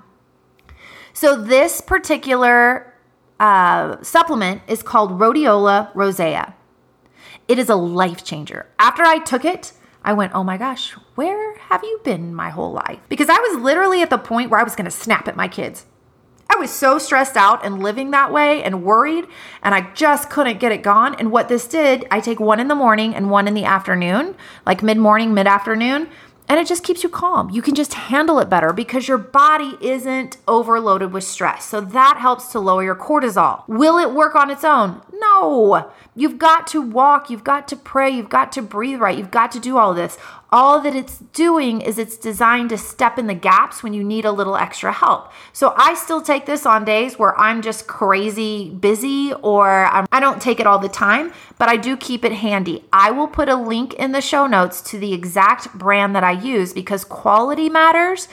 So, 1.13 1.35
this 1.35 1.81
particular 1.81 2.93
uh, 3.39 4.03
supplement 4.03 4.61
is 4.67 4.83
called 4.83 5.19
Rhodiola 5.19 5.89
rosea. 5.95 6.53
It 7.47 7.59
is 7.59 7.69
a 7.69 7.75
life 7.75 8.25
changer. 8.25 8.65
After 8.77 9.03
I 9.03 9.19
took 9.19 9.45
it, 9.45 9.71
I 10.03 10.13
went, 10.13 10.33
oh 10.35 10.43
my 10.43 10.57
gosh, 10.57 10.91
where 11.15 11.57
have 11.57 11.83
you 11.83 11.99
been 12.03 12.35
my 12.35 12.49
whole 12.49 12.73
life? 12.73 12.99
Because 13.07 13.29
I 13.29 13.39
was 13.39 13.61
literally 13.61 14.01
at 14.01 14.09
the 14.09 14.17
point 14.17 14.49
where 14.49 14.59
I 14.59 14.63
was 14.63 14.75
going 14.75 14.85
to 14.85 14.91
snap 14.91 15.27
at 15.27 15.35
my 15.37 15.47
kids. 15.47 15.85
I 16.49 16.59
was 16.59 16.71
so 16.71 16.97
stressed 16.97 17.35
out 17.35 17.65
and 17.65 17.83
living 17.83 18.11
that 18.11 18.31
way 18.31 18.63
and 18.63 18.83
worried, 18.83 19.27
and 19.61 19.75
I 19.75 19.91
just 19.93 20.29
couldn't 20.29 20.59
get 20.59 20.71
it 20.71 20.81
gone. 20.81 21.15
And 21.15 21.31
what 21.31 21.49
this 21.49 21.67
did, 21.67 22.07
I 22.09 22.19
take 22.19 22.39
one 22.39 22.59
in 22.59 22.67
the 22.67 22.75
morning 22.75 23.13
and 23.15 23.29
one 23.29 23.47
in 23.47 23.53
the 23.53 23.65
afternoon, 23.65 24.35
like 24.65 24.81
mid 24.81 24.97
morning, 24.97 25.33
mid 25.33 25.47
afternoon 25.47 26.09
and 26.47 26.59
it 26.59 26.67
just 26.67 26.83
keeps 26.83 27.03
you 27.03 27.09
calm. 27.09 27.49
You 27.49 27.61
can 27.61 27.75
just 27.75 27.93
handle 27.93 28.39
it 28.39 28.49
better 28.49 28.71
because 28.71 29.07
your 29.07 29.17
body 29.17 29.77
isn't 29.81 30.37
overloaded 30.47 31.11
with 31.11 31.23
stress. 31.23 31.65
So 31.65 31.81
that 31.81 32.17
helps 32.19 32.51
to 32.53 32.59
lower 32.59 32.83
your 32.83 32.95
cortisol. 32.95 33.67
Will 33.67 33.97
it 33.97 34.13
work 34.13 34.35
on 34.35 34.49
its 34.49 34.63
own? 34.63 35.01
No, 35.13 35.91
you've 36.15 36.37
got 36.37 36.67
to 36.67 36.81
walk, 36.81 37.29
you've 37.29 37.43
got 37.43 37.67
to 37.69 37.75
pray, 37.75 38.09
you've 38.09 38.29
got 38.29 38.51
to 38.53 38.61
breathe 38.61 38.99
right, 38.99 39.17
you've 39.17 39.31
got 39.31 39.51
to 39.53 39.59
do 39.59 39.77
all 39.77 39.93
this. 39.93 40.17
All 40.49 40.79
that 40.79 40.95
it's 40.95 41.19
doing 41.33 41.81
is 41.81 41.97
it's 41.97 42.15
designed 42.15 42.69
to 42.69 42.77
step 42.77 43.19
in 43.19 43.27
the 43.27 43.33
gaps 43.33 43.83
when 43.83 43.93
you 43.93 44.01
need 44.01 44.23
a 44.23 44.31
little 44.31 44.55
extra 44.55 44.93
help. 44.93 45.31
So 45.51 45.73
I 45.75 45.93
still 45.93 46.21
take 46.21 46.45
this 46.45 46.65
on 46.65 46.85
days 46.85 47.19
where 47.19 47.37
I'm 47.37 47.61
just 47.61 47.85
crazy 47.85 48.69
busy 48.69 49.33
or 49.41 49.85
I'm, 49.85 50.07
I 50.09 50.21
do 50.21 50.25
not 50.25 50.39
take 50.39 50.61
it 50.61 50.67
all 50.67 50.79
the 50.79 50.87
time, 50.87 51.33
but 51.57 51.67
I 51.67 51.75
do 51.75 51.97
keep 51.97 52.23
it 52.23 52.31
handy. 52.31 52.85
I 52.93 53.11
will 53.11 53.27
put 53.27 53.49
a 53.49 53.55
link 53.55 53.93
in 53.95 54.13
the 54.13 54.21
show 54.21 54.47
notes 54.47 54.81
to 54.83 54.97
the 54.97 55.13
exact 55.13 55.73
brand 55.73 56.15
that 56.15 56.23
I 56.23 56.31
use 56.31 56.71
because 56.71 57.03
quality 57.03 57.67
matters. 57.67 58.29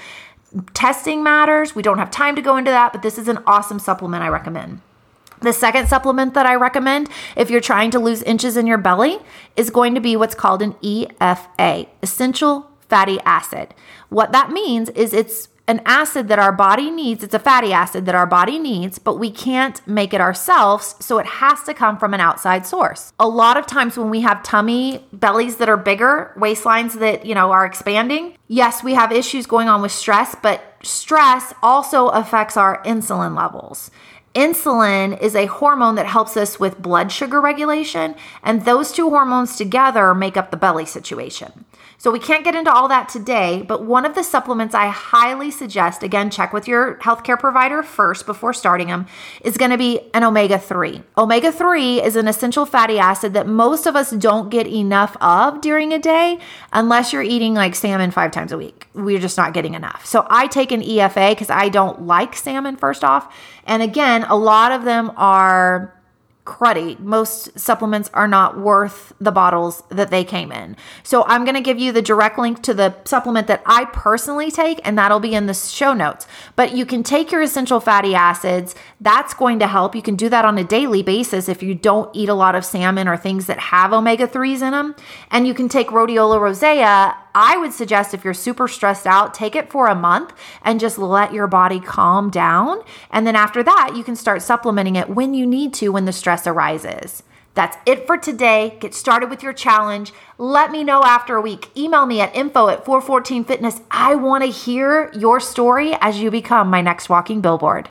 Testing 0.73 1.25
matters. 1.25 1.75
We 1.75 1.83
don't 1.83 1.99
have 1.99 2.13
time 2.13 2.37
to 2.37 2.43
go 2.43 2.57
into 2.57 2.71
that, 2.71 2.93
but 2.93 3.03
this 3.03 3.19
is 3.19 3.27
an 3.27 3.43
awesome 3.45 3.81
supplement 3.81 4.23
I 4.23 4.29
recommend. 4.29 4.83
The 5.45 5.53
second 5.53 5.89
supplement 5.89 6.33
that 6.33 6.47
I 6.47 6.55
recommend 6.55 7.11
if 7.37 7.51
you're 7.51 7.61
trying 7.61 7.91
to 7.91 7.99
lose 7.99 8.23
inches 8.23 8.57
in 8.57 8.67
your 8.67 8.79
belly 8.79 9.19
is 9.57 9.69
going 9.69 9.95
to 9.95 10.01
be 10.01 10.17
what's 10.17 10.35
called 10.35 10.63
an 10.63 10.73
EFA, 10.83 11.87
essential 12.03 12.71
fatty 12.89 13.21
acid. 13.27 13.75
What 14.09 14.33
that 14.33 14.53
means 14.53 14.89
is 14.89 15.13
it's 15.13 15.49
an 15.69 15.83
acid 15.85 16.29
that 16.29 16.39
our 16.39 16.53
body 16.53 16.91
needs. 16.91 17.23
It's 17.23 17.35
a 17.35 17.39
fatty 17.39 17.75
acid 17.75 18.07
that 18.07 18.15
our 18.15 18.27
body 18.27 18.59
needs, 18.59 18.99
but 18.99 19.19
we 19.19 19.31
can't 19.31 19.87
make 19.87 20.15
it 20.15 20.21
ourselves. 20.23 20.95
So 21.01 21.19
it 21.19 21.27
has 21.27 21.63
to 21.65 21.75
come 21.75 21.99
from 21.99 22.15
an 22.15 22.21
outside 22.21 22.67
source. 22.67 23.13
A 23.21 23.29
lot 23.29 23.59
of 23.59 23.67
times 23.67 23.99
when 23.99 24.09
we 24.09 24.23
have 24.23 24.43
tummy 24.43 25.05
bellies 25.13 25.57
that 25.57 25.69
are 25.69 25.77
bigger, 25.77 26.33
waistlines 26.39 26.99
that, 27.01 27.27
you 27.27 27.35
know, 27.35 27.53
are 27.53 27.67
expanding, 27.67 28.39
yes, 28.49 28.83
we 28.83 28.95
have 28.95 29.13
issues 29.13 29.45
going 29.45 29.69
on 29.69 29.83
with 29.83 29.93
stress, 29.93 30.35
but 30.43 30.75
stress 30.83 31.53
also 31.63 32.09
affects 32.09 32.57
our 32.57 32.83
insulin 32.85 33.37
levels. 33.37 33.91
Insulin 34.35 35.21
is 35.21 35.37
a 35.37 35.47
hormone 35.47 35.95
that 35.95 36.07
helps 36.07 36.37
us 36.37 36.59
with 36.59 36.83
blood 36.83 37.13
sugar 37.13 37.41
regulation, 37.41 38.17
and 38.43 38.65
those 38.65 38.91
two 38.91 39.11
hormones 39.11 39.57
together 39.57 40.13
make 40.13 40.37
up 40.37 40.51
the 40.51 40.57
belly 40.57 40.87
situation. 40.87 41.65
So 41.99 42.11
we 42.11 42.19
can't 42.19 42.45
get 42.45 42.55
into 42.55 42.73
all 42.73 42.89
that 42.89 43.09
today, 43.09 43.65
but 43.67 43.85
one 43.85 44.05
of 44.05 44.15
the 44.15 44.23
supplements 44.25 44.75
I 44.75 44.89
highly 44.89 45.51
suggest, 45.51 46.03
again, 46.03 46.31
check 46.31 46.53
with 46.53 46.69
your 46.69 46.97
healthcare 46.97 47.39
provider 47.39 47.83
first 47.83 48.27
before 48.27 48.53
starting 48.53 48.89
them, 48.89 49.07
is 49.43 49.57
going 49.57 49.71
to 49.71 49.79
be 49.79 50.11
an 50.13 50.25
omega 50.25 50.59
3. 50.59 51.03
Omega 51.17 51.53
3 51.53 52.03
is 52.03 52.17
an 52.17 52.29
essential 52.29 52.67
fatty 52.67 52.99
acid 52.99 53.33
that 53.35 53.47
most 53.47 53.87
of 53.87 53.97
us 53.97 54.11
don't 54.11 54.51
get 54.51 54.67
enough 54.67 55.17
of 55.21 55.61
during 55.61 55.93
a 55.93 55.99
day 55.99 56.39
unless 56.73 57.13
you're 57.13 57.23
eating 57.23 57.55
like 57.55 57.75
salmon 57.75 58.11
five 58.11 58.31
times 58.33 58.53
a 58.53 58.59
week. 58.59 58.89
We're 58.95 59.21
just 59.21 59.37
not 59.37 59.55
getting 59.55 59.75
enough. 59.75 60.05
So 60.05 60.27
I 60.29 60.47
take 60.47 60.73
an 60.73 60.83
EFA 60.83 61.31
because 61.31 61.51
I 61.51 61.69
don't 61.69 62.03
like 62.03 62.37
salmon, 62.37 62.77
first 62.77 63.05
off. 63.05 63.35
And 63.67 63.83
again, 63.83 64.25
a 64.25 64.37
lot 64.37 64.73
of 64.73 64.85
them 64.85 65.13
are 65.17 65.95
cruddy. 66.45 66.99
Most 67.01 67.59
supplements 67.59 68.11
are 68.13 68.29
not 68.29 68.59
worth 68.59 69.15
the 69.19 69.33
bottles 69.33 69.83
that 69.89 70.11
they 70.11 70.25
came 70.25 70.53
in. 70.53 70.77
So 71.03 71.25
I'm 71.25 71.45
going 71.45 71.55
to 71.55 71.63
give 71.63 71.79
you 71.79 71.91
the 71.91 72.03
direct 72.03 72.39
link 72.39 72.63
to 72.65 72.75
the 72.75 72.95
supplement 73.05 73.47
that 73.47 73.63
I 73.65 73.87
personally 73.87 74.51
take, 74.51 74.81
and 74.85 74.99
that'll 74.99 75.21
be 75.21 75.35
in 75.35 75.47
the 75.47 75.55
show 75.55 75.95
notes. 75.95 76.27
But 76.55 76.77
you 76.77 76.85
can 76.85 77.03
take 77.03 77.33
your 77.33 77.41
essential 77.41 77.81
fatty 77.81 78.15
acids. 78.15 78.75
That's 79.01 79.33
going 79.33 79.59
to 79.61 79.67
help. 79.67 79.95
You 79.95 80.03
can 80.03 80.17
do 80.17 80.29
that 80.29 80.45
on 80.45 80.59
a 80.59 80.65
daily 80.65 81.03
basis 81.03 81.49
if 81.49 81.63
you 81.63 81.75
don't 81.75 82.15
eat 82.15 82.29
a 82.29 82.35
lot 82.35 82.55
of 82.55 82.65
salmon 82.65 83.09
or 83.09 83.17
things 83.17 83.47
that 83.47 83.59
have 83.59 83.93
omega 83.93 84.29
3s 84.29 84.61
in 84.63 84.73
them. 84.73 84.95
And 85.31 85.47
you 85.47 85.55
can 85.55 85.69
take 85.69 85.89
rhodiola 85.89 86.39
rosea 86.39 87.17
I 87.35 87.57
would 87.57 87.73
suggest 87.73 88.15
if 88.15 88.25
you're 88.25 88.35
super 88.35 88.69
stressed 88.69 89.07
out, 89.07 89.35
take 89.35 89.57
it 89.57 89.71
for 89.71 89.89
a 89.89 89.95
month 89.95 90.33
and 90.63 90.79
just 90.79 90.99
let 90.99 91.33
your 91.33 91.47
body 91.49 91.81
calm 91.81 92.31
down. 92.31 92.81
And 93.11 93.27
then 93.27 93.35
after 93.35 93.63
that, 93.63 93.95
you 93.97 94.05
can 94.05 94.15
start 94.15 94.43
supplementing 94.43 94.97
it 94.97 95.09
when 95.11 95.35
you 95.35 95.47
need 95.47 95.75
to 95.75 95.89
when 95.89 96.05
the 96.05 96.13
stress 96.13 96.47
arises. 96.47 97.25
That's 97.55 97.77
it 97.87 98.07
for 98.07 98.17
today. 98.17 98.77
Get 98.81 98.95
started 98.95 99.31
with 99.31 99.43
your 99.43 99.53
challenge. 99.53 100.13
Let 100.39 100.73
me 100.73 100.83
know 100.83 101.03
after 101.05 101.37
a 101.37 101.41
week. 101.41 101.71
Email 101.77 102.05
me 102.05 102.21
at 102.21 102.35
info 102.35 102.69
at 102.69 102.85
414fitness. 102.85 103.83
I 103.91 104.17
want 104.17 104.43
to 104.45 104.51
hear 104.51 105.13
your 105.15 105.39
story 105.41 105.97
as 106.01 106.19
you 106.19 106.31
become 106.31 106.69
my 106.69 106.81
next 106.81 107.09
walking 107.09 107.41
billboard. 107.41 107.89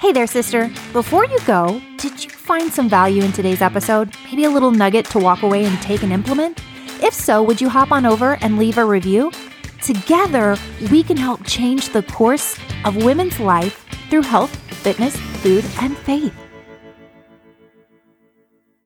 Hey 0.00 0.12
there, 0.12 0.28
sister. 0.28 0.70
Before 0.92 1.24
you 1.24 1.38
go, 1.44 1.82
did 1.96 2.22
you 2.22 2.30
find 2.30 2.72
some 2.72 2.88
value 2.88 3.24
in 3.24 3.32
today's 3.32 3.62
episode? 3.62 4.14
Maybe 4.26 4.44
a 4.44 4.50
little 4.50 4.70
nugget 4.70 5.06
to 5.06 5.18
walk 5.18 5.42
away 5.42 5.64
and 5.64 5.80
take 5.82 6.04
and 6.04 6.12
implement? 6.12 6.60
If 7.02 7.14
so, 7.14 7.42
would 7.42 7.60
you 7.60 7.68
hop 7.68 7.92
on 7.92 8.04
over 8.04 8.36
and 8.40 8.58
leave 8.58 8.78
a 8.78 8.84
review? 8.84 9.30
Together, 9.82 10.56
we 10.90 11.02
can 11.02 11.16
help 11.16 11.44
change 11.44 11.90
the 11.90 12.02
course 12.02 12.58
of 12.84 13.04
women's 13.04 13.38
life 13.38 13.86
through 14.10 14.22
health, 14.22 14.54
fitness, 14.82 15.16
food, 15.16 15.64
and 15.80 15.96
faith. 15.98 16.34